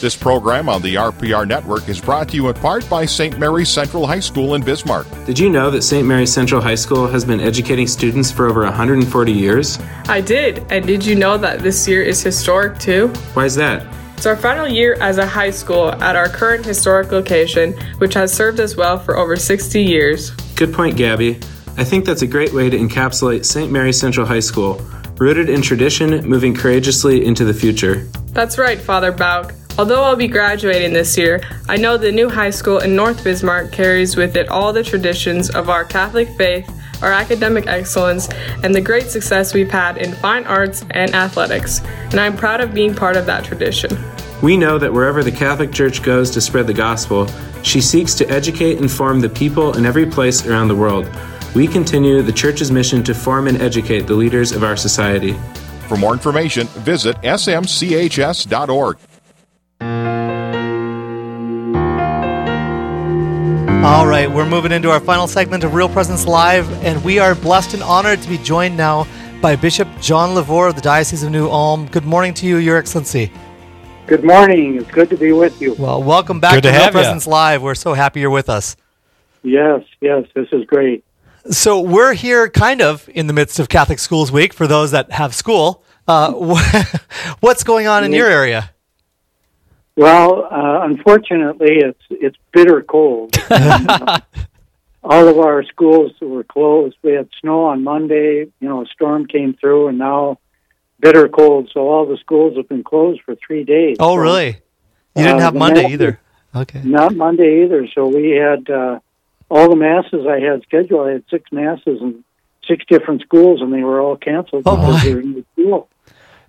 [0.00, 3.38] This program on the RPR network is brought to you in part by St.
[3.38, 5.06] Mary's Central High School in Bismarck.
[5.26, 6.08] Did you know that St.
[6.08, 9.78] Mary's Central High School has been educating students for over 140 years?
[10.08, 10.64] I did.
[10.72, 13.08] And did you know that this year is historic too?
[13.34, 13.86] Why is that?
[14.16, 18.32] It's our final year as a high school at our current historic location, which has
[18.32, 20.30] served us well for over 60 years.
[20.56, 21.40] Good point, Gabby.
[21.76, 23.70] I think that's a great way to encapsulate St.
[23.70, 24.80] Mary's Central High School,
[25.18, 28.08] rooted in tradition, moving courageously into the future.
[28.32, 29.59] That's right, Father Bauk.
[29.78, 33.72] Although I'll be graduating this year, I know the new high school in North Bismarck
[33.72, 36.70] carries with it all the traditions of our Catholic faith,
[37.02, 38.28] our academic excellence,
[38.62, 41.80] and the great success we've had in fine arts and athletics.
[42.10, 43.96] And I'm proud of being part of that tradition.
[44.42, 47.26] We know that wherever the Catholic Church goes to spread the gospel,
[47.62, 51.08] she seeks to educate and form the people in every place around the world.
[51.54, 55.32] we continue the church's mission to form and educate the leaders of our society.
[55.88, 58.98] For more information, visit smchs.org.
[63.82, 67.34] All right, we're moving into our final segment of Real Presence Live, and we are
[67.34, 69.06] blessed and honored to be joined now
[69.40, 71.86] by Bishop John LeVoir of the Diocese of New Ulm.
[71.86, 73.32] Good morning to you, Your Excellency.
[74.06, 74.76] Good morning.
[74.76, 75.72] It's good to be with you.
[75.78, 77.00] Well, welcome back Good to, to Real have ya.
[77.00, 77.62] Presence Live.
[77.62, 78.76] We're so happy you're with us.
[79.42, 81.02] Yes, yes, this is great.
[81.50, 85.10] So we're here kind of in the midst of Catholic Schools Week for those that
[85.10, 85.82] have school.
[86.06, 86.32] Uh,
[87.40, 88.72] what's going on in your area?
[90.04, 93.36] Well, uh, unfortunately, it's it's bitter cold.
[95.04, 96.96] All of our schools were closed.
[97.02, 98.46] We had snow on Monday.
[98.60, 100.38] You know, a storm came through, and now
[101.00, 101.70] bitter cold.
[101.74, 103.96] So all the schools have been closed for three days.
[104.00, 104.46] Oh, So, really?
[105.16, 106.20] You didn't uh, have Monday mass- either.
[106.54, 106.80] Okay.
[106.82, 107.86] Not Monday either.
[107.94, 109.00] So we had uh,
[109.50, 111.08] all the masses I had scheduled.
[111.08, 112.24] I had six masses in
[112.66, 115.88] six different schools, and they were all canceled Oh, because they were in the school.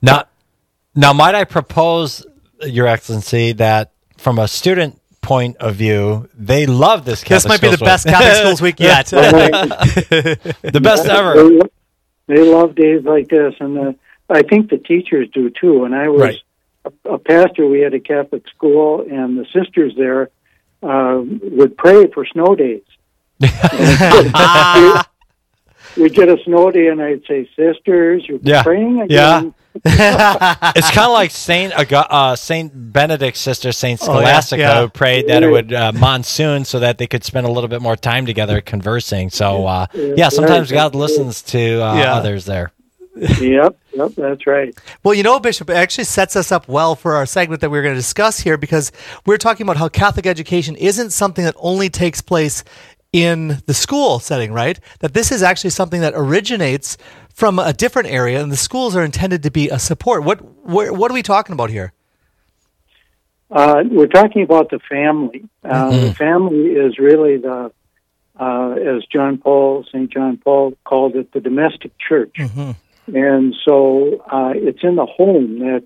[0.01, 0.23] Now,
[0.95, 2.25] now, might I propose,
[2.65, 7.23] Your Excellency, that from a student point of view, they love this.
[7.23, 9.05] This might be the Schools best Catholic Schools Week yet.
[9.07, 11.33] the best ever.
[11.47, 11.59] They,
[12.35, 13.93] they love days like this, and uh,
[14.29, 15.83] I think the teachers do too.
[15.85, 16.39] And I was Right.
[17.05, 17.67] a, a pastor.
[17.67, 20.29] We had a Catholic school, and the sisters there
[20.81, 22.81] uh, would pray for snow days.
[25.97, 28.63] We'd get a snow day, and I'd say, "Sisters, you're Yeah.
[28.63, 29.39] praying Yeah.
[29.39, 29.53] again."
[29.85, 34.81] it's kind of like Saint Aga- uh, Saint Benedict's sister Saint Oh, yeah, Scholastica yeah.
[34.81, 37.81] who prayed that it would uh, monsoon so that they could spend a little bit
[37.81, 39.29] more time together conversing.
[39.29, 40.71] So uh, Yeah, yeah, sometimes.
[40.71, 42.13] God listens to uh, Yeah.
[42.15, 42.71] others there.
[43.41, 44.73] yep, yep, that's right.
[45.03, 47.81] Well, you know, Bishop, it actually sets us up well for our segment that we're
[47.81, 48.89] going to discuss here because
[49.25, 52.63] we're talking about how Catholic education isn't something that only takes place
[53.13, 54.79] in the school setting, right?
[54.99, 56.97] That this is actually something that originates
[57.33, 60.23] from a different area, and the schools are intended to be a support.
[60.23, 61.93] What what, what are we talking about here?
[63.49, 65.43] Uh, we're talking about the family.
[65.63, 67.71] Uh, The family is really the,
[68.39, 70.09] uh, as John Paul, St.
[70.09, 72.37] John Paul called it, the domestic church.
[73.13, 75.83] And so uh, it's in the home that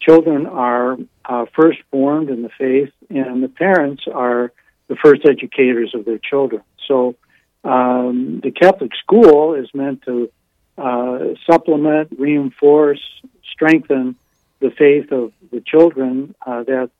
[0.00, 0.96] children are
[1.26, 4.52] uh, first formed in the faith, and the parents are
[4.92, 6.62] the first educators of their children.
[6.86, 7.16] So
[7.64, 10.30] um, the Catholic school is meant to
[10.76, 11.18] uh,
[11.50, 13.02] supplement, reinforce,
[13.50, 14.16] strengthen
[14.60, 16.90] the faith of the children uh, that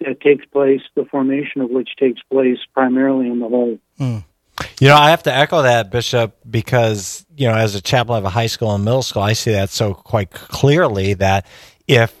[0.00, 3.80] that takes place, the formation of which takes place primarily in the home.
[4.80, 8.24] You know, I have to echo that, Bishop, because, you know, as a chaplain of
[8.24, 11.46] a high school and middle school, I see that so quite clearly that
[11.86, 12.12] if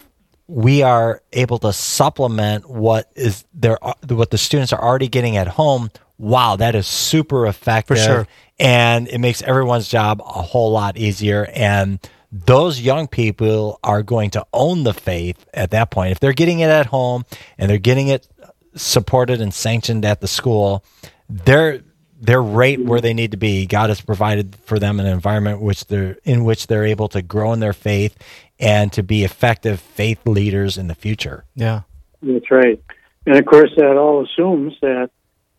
[0.46, 3.78] we are able to supplement what is there,
[4.08, 7.98] what the students are already getting at home, wow, that is super effective.
[7.98, 8.28] sure.
[8.58, 11.48] And it makes everyone's job a whole lot easier.
[11.54, 11.98] And
[12.30, 16.12] those young people are going to own the faith at that point.
[16.12, 17.24] If they're getting it at home
[17.58, 18.28] and they're getting it
[18.74, 20.84] supported and sanctioned at the school,
[21.28, 21.80] they're
[22.20, 23.66] they're right where they need to be.
[23.66, 27.52] God has provided for them an environment which they're in which they're able to grow
[27.52, 28.16] in their faith
[28.58, 31.44] and to be effective faith leaders in the future.
[31.54, 31.82] Yeah.
[32.22, 32.80] That's right.
[33.26, 35.10] And of course, that all assumes that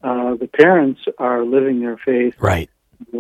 [0.04, 2.70] uh, the parents are living their faith, Right.
[3.14, 3.18] uh,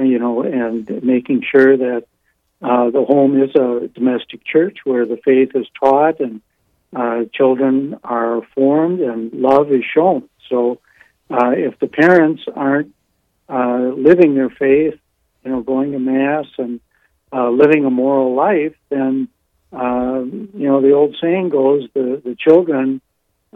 [0.00, 2.04] you know, and making sure that
[2.62, 6.40] uh, the home is a domestic church where the faith is taught and
[6.96, 10.28] uh, children are formed and love is shown.
[10.48, 10.80] So,
[11.30, 12.94] uh, if the parents aren't
[13.48, 14.94] uh, living their faith,
[15.44, 16.80] you know, going to mass and
[17.36, 19.28] uh, living a moral life, then
[19.72, 20.20] uh,
[20.60, 23.00] you know the old saying goes: the the children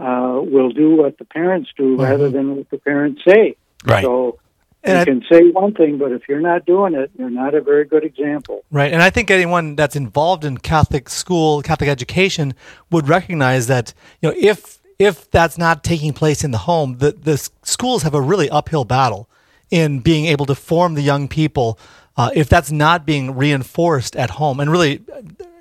[0.07, 3.45] uh, will do what the parents do rather than what the parents say.
[3.85, 4.05] Right.
[4.05, 4.39] So
[4.85, 7.53] And you I- can say one thing, but if you're not doing it, you're not
[7.55, 8.65] a very good example.
[8.71, 8.93] Right.
[8.95, 12.55] And I think anyone that's involved in Catholic school, Catholic education
[12.93, 13.87] would recognize that,
[14.21, 18.15] you know, if if that's not taking place in the home, the, the schools have
[18.15, 19.29] a really uphill battle
[19.71, 21.79] in being able to form the young people
[22.19, 25.03] uh, if that's not being reinforced at home and really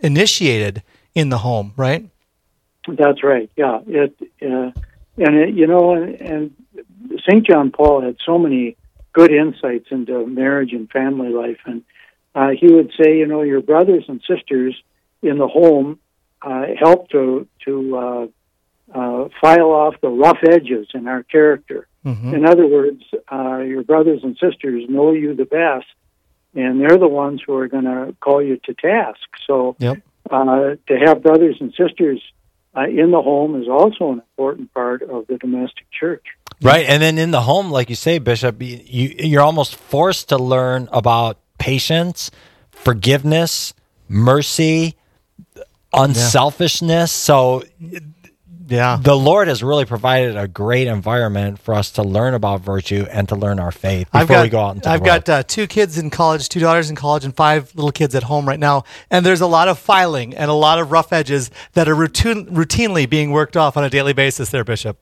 [0.01, 0.81] initiated
[1.13, 2.09] in the home, right?
[2.87, 3.49] That's right.
[3.55, 3.79] Yeah.
[3.85, 4.71] It uh,
[5.17, 6.55] and it, you know, and, and
[7.29, 8.75] Saint John Paul had so many
[9.13, 11.83] good insights into marriage and family life, and
[12.35, 14.75] uh, he would say, you know, your brothers and sisters
[15.21, 15.99] in the home
[16.41, 18.27] uh, help to to uh,
[18.93, 21.87] uh, file off the rough edges in our character.
[22.05, 22.35] Mm-hmm.
[22.35, 25.87] In other words, uh, your brothers and sisters know you the best,
[26.57, 29.19] and they're the ones who are going to call you to task.
[29.45, 30.01] So Yep.
[30.29, 32.21] uh, to have brothers and sisters
[32.75, 36.25] uh, in the home is also an important part of the domestic church.
[36.61, 38.79] Right, and then in the home, like you say, Bishop, you
[39.19, 42.31] you're almost forced to learn about patience,
[42.71, 43.75] forgiveness,
[44.09, 44.95] mercy,
[45.93, 47.11] unselfishness.
[47.11, 47.63] So,
[48.67, 53.05] yeah, the Lord has really provided a great environment for us to learn about virtue
[53.09, 55.25] and to learn our faith before I've got, we go out into I've the world.
[55.25, 58.23] got uh, two kids in college, two daughters in college, and five little kids at
[58.23, 58.83] home right now.
[59.09, 62.45] And there's a lot of filing and a lot of rough edges that are routine,
[62.47, 64.49] routinely being worked off on a daily basis.
[64.49, 64.97] There, Bishop.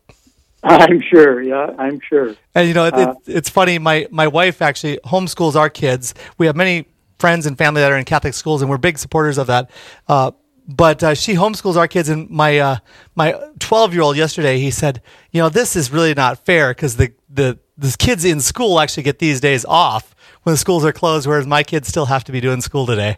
[0.64, 1.42] I'm sure.
[1.42, 2.36] Yeah, I'm sure.
[2.56, 3.78] And you know, it, Uh, it, it's funny.
[3.78, 6.14] My my wife actually homeschools our kids.
[6.38, 6.88] We have many
[7.20, 9.70] friends and family that are in Catholic schools, and we're big supporters of that.
[10.08, 10.32] Uh,
[10.68, 12.78] but uh, she homeschools our kids, and my uh,
[13.16, 15.02] my 12 year old yesterday he said,
[15.32, 19.04] you know, this is really not fair because the the the kids in school actually
[19.04, 22.32] get these days off when the schools are closed, whereas my kids still have to
[22.32, 23.18] be doing school today.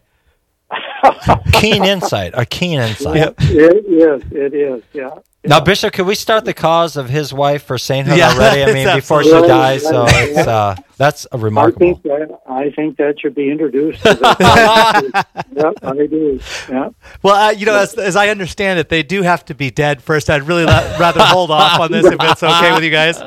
[1.54, 3.34] Keen insight, a keen insight.
[3.40, 4.24] It is.
[4.32, 4.84] It is.
[4.94, 5.10] Yeah.
[5.44, 8.64] Now, Bishop, can we start the cause of his wife for sainthood Yeah, already?
[8.64, 9.82] I mean, it's before she dies.
[9.84, 11.80] So it's uh, that's a remarkable.
[11.80, 14.02] think that I think that should be introduced.
[14.04, 15.24] To the
[15.56, 16.40] yep, I do.
[16.70, 16.90] Yeah.
[17.24, 20.04] Well, uh, you know, as, as I understand it, they do have to be dead
[20.04, 20.30] first.
[20.30, 23.18] I'd really la- rather hold off on this if it's okay with you guys.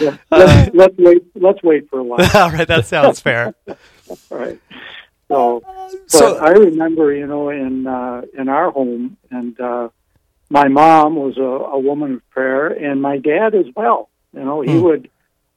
[0.00, 0.16] Yeah.
[0.30, 1.22] Let's, let's wait.
[1.34, 2.20] Let's wait for a while.
[2.34, 3.54] All right, that sounds fair.
[4.08, 4.58] All right.
[5.32, 5.62] So,
[6.06, 9.88] So- I remember, you know, in uh, in our home, and uh,
[10.50, 11.42] my mom was a,
[11.76, 14.08] a woman of prayer, and my dad as well.
[14.34, 14.82] You know, he Hmm.
[14.82, 15.08] would.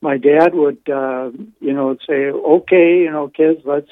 [0.02, 3.90] My dad would, uh, you know, say, "Okay, you know, kids, let's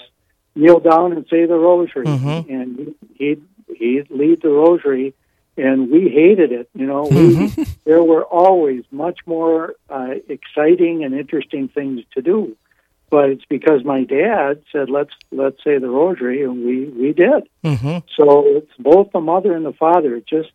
[0.55, 2.49] kneel down and say the rosary," Mhm.
[2.55, 3.41] and he'd
[3.79, 5.13] he'd lead the rosary,
[5.57, 6.67] and we hated it.
[6.75, 7.51] You know, we,
[7.85, 12.55] there were always much more uh, exciting and interesting things to do
[13.13, 17.41] but it's because my dad said let's let's say the rosary and we we did
[17.63, 17.97] Mm-hmm.
[18.17, 18.25] so
[18.57, 20.49] it's both the mother and the father it just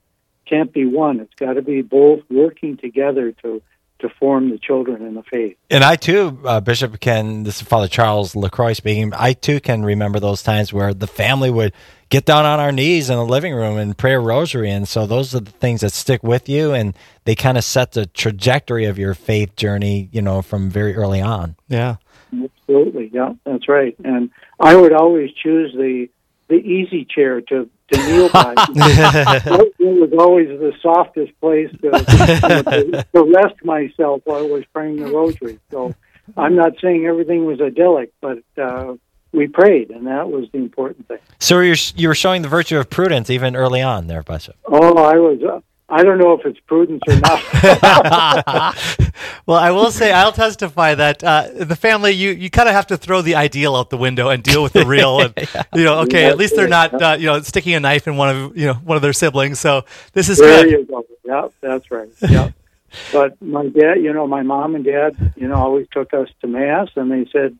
[0.45, 3.63] can't be one it's got to be both working together to
[4.01, 7.67] to form the children in the faith And I too, uh, Bishop, can this is
[7.67, 9.13] Father Charles Lacroix speaking.
[9.15, 11.73] I too can remember those times where the family would
[12.09, 15.05] get down on our knees in the living room and pray a rosary, and so
[15.07, 16.95] those are the things that stick with you, and
[17.25, 21.21] they kind of set the trajectory of your faith journey, you know, from very early
[21.21, 21.57] on.
[21.69, 21.97] Yeah.
[22.33, 26.09] Absolutely yeah that's right and i would always choose the
[26.49, 33.07] the easy chair to to kneel by it was always the softest place to, to,
[33.15, 35.95] to rest myself while i was praying the rosary so
[36.37, 38.95] i'm not saying everything was idyllic but uh
[39.33, 42.79] we prayed and that was the important thing So you're you were showing the virtue
[42.79, 44.57] of prudence even early on, there, Bishop.
[44.65, 45.43] Oh, I was.
[45.43, 45.61] Uh,
[45.91, 48.75] I don't know if it's prudence or not.
[49.47, 52.87] Well, I will say, I'll testify that uh, the family, you, you kind of have
[52.89, 55.21] to throw the ideal out the window and deal with the real.
[55.21, 55.35] And,
[55.75, 58.29] you know, okay, at least they're not, uh, you know, sticking a knife in one
[58.37, 59.59] of, you know, one of their siblings.
[59.59, 60.71] So this is there good.
[60.71, 61.05] you go.
[61.25, 62.11] Yeah, that's right.
[62.29, 62.51] Yeah.
[63.13, 66.47] but my dad, you know, my mom and dad, you know, always took us to
[66.47, 67.57] mass, and they said,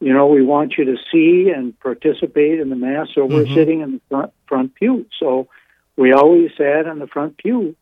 [0.00, 3.08] you know, we want you to see and participate in the mass.
[3.14, 3.54] So we're Mhm.
[3.54, 5.06] sitting in the front front pew.
[5.20, 5.48] So
[5.96, 7.74] we always sat in the front pew.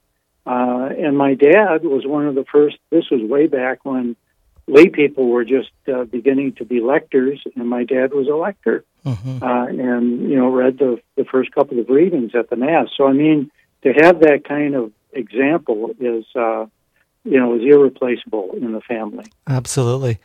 [0.47, 2.77] Uh, and my dad was one of the first.
[2.91, 4.15] This was way back when
[4.67, 8.85] lay people were just uh, beginning to be lectors, and my dad was a lector.
[9.43, 12.89] uh, and you know read the the first couple of readings at the mass.
[12.97, 13.51] So I mean,
[13.83, 16.67] to have that kind of example is uh,
[17.25, 19.27] you know is irreplaceable in the family.
[19.47, 20.19] Absolutely.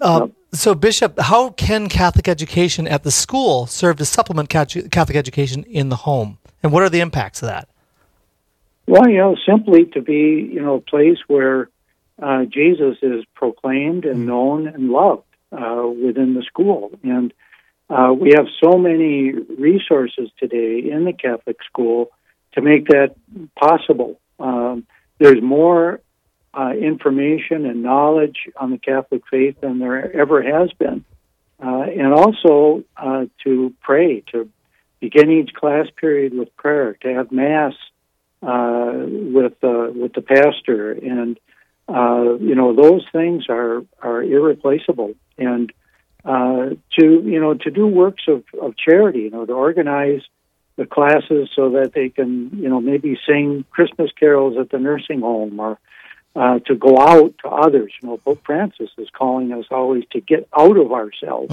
[0.00, 5.64] Uh, so, Bishop, how can Catholic education at the school serve to supplement Catholic education
[5.64, 6.38] in the home?
[6.66, 7.68] And what are the impacts of that?
[8.88, 11.68] Well, you know, simply to be you know a place where
[12.20, 17.32] uh, Jesus is proclaimed and known and loved uh, within the school, and
[17.88, 22.10] uh, we have so many resources today in the Catholic school
[22.54, 23.14] to make that
[23.54, 24.18] possible.
[24.40, 24.88] Um,
[25.20, 26.00] there's more
[26.52, 31.04] uh, information and knowledge on the Catholic faith than there ever has been,
[31.64, 34.50] uh, and also uh, to pray, to
[35.00, 37.74] begin each class period with prayer, to have mass
[38.42, 41.38] uh, with uh, with the pastor, and
[41.88, 45.14] uh, you know those things are are irreplaceable.
[45.38, 45.72] And
[46.24, 50.22] uh, to you know to do works of, of charity, you know to organize
[50.76, 55.20] the classes so that they can you know maybe sing Christmas carols at the nursing
[55.20, 55.78] home or
[56.34, 57.92] uh, to go out to others.
[58.02, 61.52] You know Pope Francis is calling us always to get out of ourselves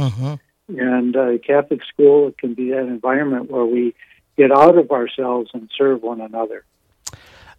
[0.68, 3.94] and uh, Catholic school it can be that environment where we
[4.38, 6.64] get out of ourselves and serve one another.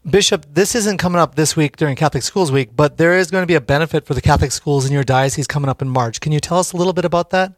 [0.09, 3.42] Bishop, this isn't coming up this week during Catholic Schools Week, but there is going
[3.42, 6.20] to be a benefit for the Catholic schools in your diocese coming up in March.
[6.20, 7.55] Can you tell us a little bit about that?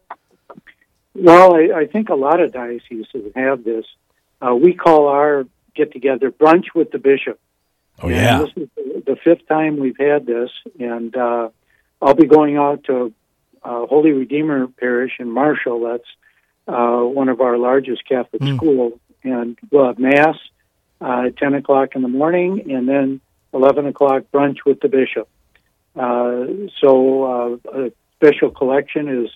[1.15, 3.85] Well, I, I think a lot of dioceses have this.
[4.41, 5.45] Uh, we call our
[5.75, 7.39] get together brunch with the bishop,
[8.03, 8.39] Oh, And yeah.
[8.41, 11.49] This is the- the fifth time we've had this, and uh,
[12.03, 13.13] I'll be going out to
[13.67, 15.81] uh, Holy Redeemer Parish in Marshall.
[15.89, 16.11] That's
[16.69, 20.37] uh, one of our largest Catholic schools, and we'll have mass
[21.01, 23.21] uh, at ten o'clock in the morning, and then
[23.53, 25.29] eleven o'clock brunch with the bishop.
[25.97, 26.91] Uh, so
[27.25, 29.31] uh, a special collection is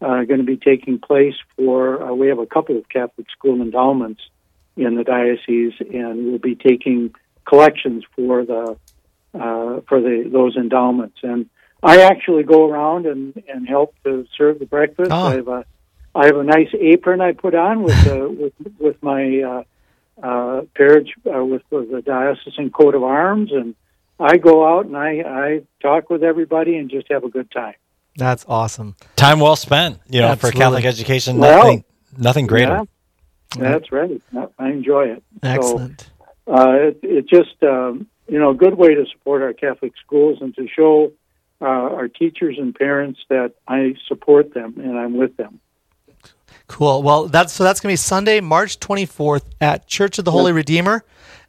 [0.00, 2.02] uh, going to be taking place for.
[2.02, 4.22] Uh, we have a couple of Catholic school endowments
[4.76, 7.14] in the diocese, and we'll be taking
[7.44, 8.76] collections for the
[9.34, 11.18] uh, for the those endowments.
[11.22, 11.48] And
[11.84, 15.10] I actually go around and, and help to serve the breakfast.
[15.12, 15.26] Oh.
[15.26, 15.64] I have a
[16.14, 20.62] I have a nice apron I put on with uh, with with my uh, uh,
[20.74, 23.74] parish uh, with, with the diocesan coat of arms, and
[24.18, 27.74] I go out and I I talk with everybody and just have a good time.
[28.16, 28.96] That's awesome.
[29.16, 30.58] Time well spent, you know, Absolutely.
[30.58, 31.38] for Catholic education.
[31.38, 31.84] Well, Nothing,
[32.16, 32.82] nothing greater.
[33.56, 34.22] Yeah, that's right.
[34.58, 35.22] I enjoy it.
[35.42, 36.08] Excellent.
[36.46, 39.92] So, uh, it, it's just um, you know a good way to support our Catholic
[40.02, 41.12] schools and to show
[41.64, 45.60] uh, our teachers and parents that I support them and I'm with them.
[46.66, 47.02] Cool.
[47.02, 50.52] Well, that's so that's gonna be Sunday, March twenty fourth at Church of the Holy
[50.52, 51.04] Redeemer,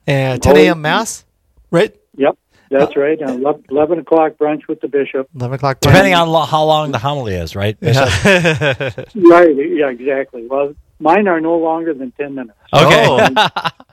[0.08, 0.82] and ten a.m.
[0.82, 1.24] mass.
[1.72, 1.96] Right.
[2.18, 2.38] Yep,
[2.72, 3.20] Uh, that's right.
[3.22, 5.30] And ele- Eleven o'clock brunch with the bishop.
[5.36, 5.80] Eleven o'clock.
[5.80, 7.80] Depending on lo- how long the homily is, right?
[7.80, 8.10] Bishop?
[9.16, 9.56] Right.
[9.56, 9.90] Yeah.
[9.90, 10.48] Exactly.
[10.48, 12.58] Well, mine are no longer than ten minutes.
[12.74, 13.06] Okay.
[13.38, 13.70] Oh.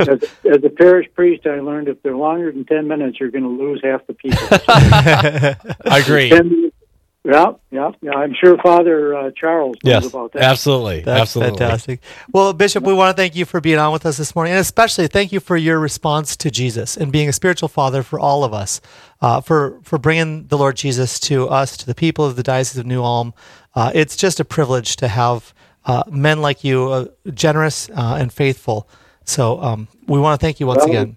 [0.00, 3.44] as, as a parish priest, I learned if they're longer than ten minutes, you're going
[3.44, 4.46] to lose half the people.
[4.68, 6.28] I agree.
[6.30, 6.76] 10 minutes-
[7.24, 8.12] Yeah, yeah, yeah.
[8.12, 10.42] I'm sure Father uh, Charles knows Yes, about that.
[10.42, 11.58] absolutely, That's absolutely.
[11.58, 12.00] fantastic.
[12.32, 14.60] Well, Bishop, we want to thank you for being on with us this morning, and
[14.60, 18.44] especially thank you for your response to Jesus and being a spiritual father for all
[18.44, 18.80] of us,
[19.20, 22.78] uh, for for bringing the Lord Jesus to us, to the people of the Diocese
[22.78, 23.34] of New Ulm.
[23.74, 25.52] Uh, it's just a privilege to have
[25.84, 28.88] uh, men like you, uh, generous uh, and faithful.
[29.28, 31.16] So um, we want to thank you once Well, again.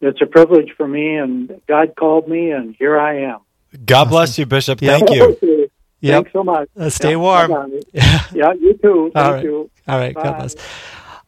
[0.00, 3.40] It's a privilege for me, and God called me, and here I am.
[3.84, 4.80] God bless you, Bishop.
[4.80, 4.98] Yeah.
[4.98, 5.24] Thank you.
[5.24, 5.68] Okay.
[6.00, 6.14] Yep.
[6.14, 6.68] Thanks so much.
[6.78, 7.50] Uh, stay Yeah, warm.
[7.50, 7.80] bye-bye.
[8.34, 9.10] yeah, you too.
[9.14, 9.42] Thank All right.
[9.44, 9.70] you.
[9.88, 10.14] All right.
[10.14, 10.22] Bye.
[10.22, 10.56] God bless.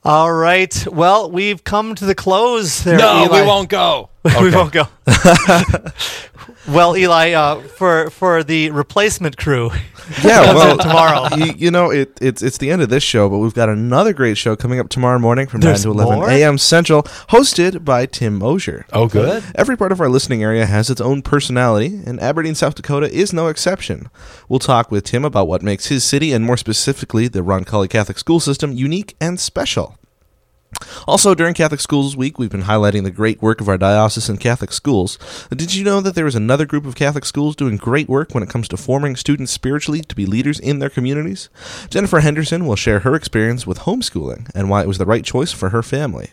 [0.05, 0.87] All right.
[0.93, 2.99] Well, we've come to the close there.
[2.99, 3.41] No, Eli.
[3.41, 4.11] we won't go.
[4.41, 4.85] we won't go.
[6.69, 9.71] well, Eli, uh, for for the replacement crew,
[10.25, 11.37] Yeah, comes well, in tomorrow.
[11.37, 14.13] You, you know, it, it's it's the end of this show, but we've got another
[14.13, 16.31] great show coming up tomorrow morning from There's nine to eleven more?
[16.31, 16.59] a.m.
[16.59, 18.87] Central, hosted by Tim Mosier.
[18.93, 19.43] Oh, good.
[19.55, 23.33] Every part of our listening area has its own personality, and Aberdeen, South Dakota is
[23.33, 24.09] no exception.
[24.49, 28.19] We'll talk with Tim about what makes his city, and more specifically, the Roncalli Catholic
[28.19, 29.99] school system, unique and special.
[31.07, 34.73] Also, during Catholic Schools Week, we've been highlighting the great work of our diocesan Catholic
[34.73, 35.19] schools.
[35.51, 38.43] Did you know that there is another group of Catholic schools doing great work when
[38.43, 41.49] it comes to forming students spiritually to be leaders in their communities?
[41.91, 45.53] Jennifer Henderson will share her experience with homeschooling and why it was the right choice
[45.53, 46.33] for her family.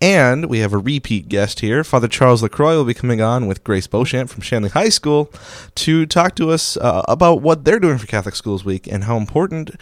[0.00, 1.84] And we have a repeat guest here.
[1.84, 5.30] Father Charles LaCroix will be coming on with Grace Beauchamp from Shanley High School
[5.74, 9.18] to talk to us uh, about what they're doing for Catholic Schools Week and how
[9.18, 9.72] important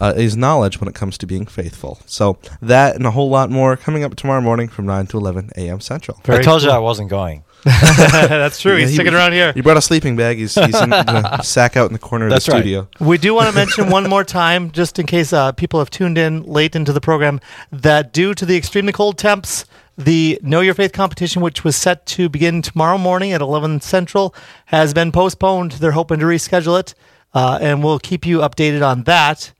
[0.00, 1.98] uh, is knowledge when it comes to being faithful.
[2.06, 5.50] So, that and a whole lot more coming up tomorrow morning from 9 to 11
[5.56, 5.80] a.m.
[5.80, 6.20] Central.
[6.28, 7.44] I told you I wasn't going.
[7.64, 8.74] That's true.
[8.74, 9.52] Yeah, He's he- sticking around here.
[9.52, 10.38] He brought a sleeping bag.
[10.38, 12.42] He's, he's in the sack out in the corner of the right.
[12.42, 12.88] studio.
[13.00, 16.16] We do want to mention one more time, just in case uh, people have tuned
[16.18, 17.40] in late into the program,
[17.72, 19.64] that due to the extremely cold temps,
[19.96, 24.32] the Know Your Faith competition, which was set to begin tomorrow morning at 11 Central,
[24.66, 25.72] has been postponed.
[25.72, 26.94] They're hoping to reschedule it,
[27.34, 29.52] uh, and we'll keep you updated on that.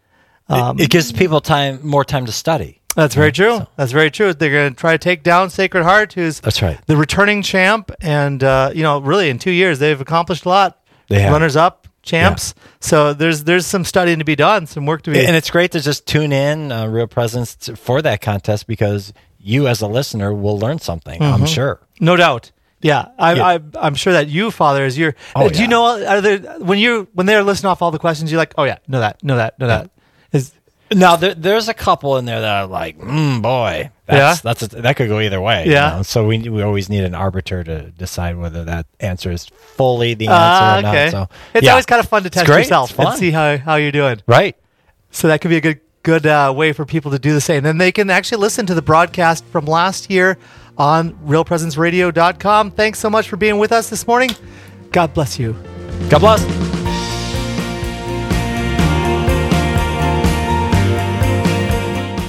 [0.49, 2.80] Um, it, gives people time, more time to study.
[2.96, 3.66] That's very true.
[3.76, 4.32] That's very true.
[4.34, 6.78] They're going to try to take down Sacred Heart, who's That's right.
[6.86, 10.80] the returning champ, and uh, you know, really in two years they've accomplished a lot.
[11.09, 11.32] They have.
[11.32, 12.55] runners up, champs.
[12.80, 15.24] So there's there's some studying to be done, some work to be.
[15.24, 19.12] And it's great to just tune in, uh, Real Presence, to, for that contest because
[19.38, 21.22] you, as a listener, will learn something.
[21.22, 21.49] I'm Mhm.
[21.55, 21.80] sure.
[22.01, 22.51] No doubt.
[22.80, 23.44] Yeah, I, Yeah.
[23.46, 25.14] I, I'm sure that you, Father, is you're.
[25.36, 26.05] Oh, do you know?
[26.05, 28.78] Are there when you when they're listing off all the questions, you're like, oh yeah,
[28.88, 29.90] know that, know that, know that.
[30.33, 30.53] Is
[30.93, 34.68] Now there, there's a couple in there that are like, mm, boy, that's, that's a,
[34.83, 35.66] that could go either way.
[35.66, 35.97] you Yeah.
[35.97, 36.03] know?
[36.03, 40.29] So we we always need an arbiter to decide whether that answer is fully the
[40.29, 41.11] answer Ah, or not.
[41.11, 41.70] So it's yeah.
[41.72, 44.20] always kind of fun to test yourself and see how how you're doing.
[44.26, 44.57] Right.
[45.11, 47.62] So that could be a good good uh, way for people to do the same.
[47.64, 50.39] Then they can actually listen to the broadcast from last year
[50.79, 52.70] on realpresenceradio.com.
[52.70, 54.31] Thanks so much for being with us this morning.
[54.93, 55.55] God bless you.
[56.09, 56.78] God bless.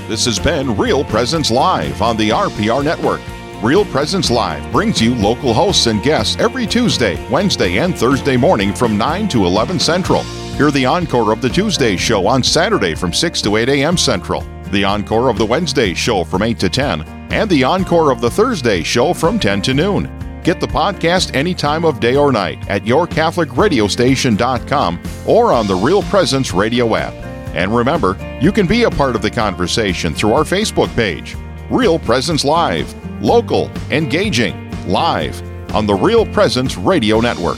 [0.09, 3.21] This has been Real Presence Live on the RPR Network.
[3.61, 8.73] Real Presence Live brings you local hosts and guests every Tuesday, Wednesday, and Thursday morning
[8.73, 10.23] from 9 to 11 Central.
[10.57, 13.97] Hear the encore of the Tuesday show on Saturday from 6 to 8 a.m.
[13.97, 14.41] Central,
[14.71, 18.31] the encore of the Wednesday show from 8 to 10, and the encore of the
[18.31, 20.09] Thursday show from 10 to noon.
[20.43, 26.01] Get the podcast any time of day or night at yourcatholicradiostation.com or on the Real
[26.01, 27.28] Presence radio app.
[27.53, 31.35] And remember, you can be a part of the conversation through our Facebook page.
[31.69, 32.93] Real Presence Live.
[33.21, 35.41] Local, engaging, live
[35.73, 37.57] on the Real Presence Radio Network.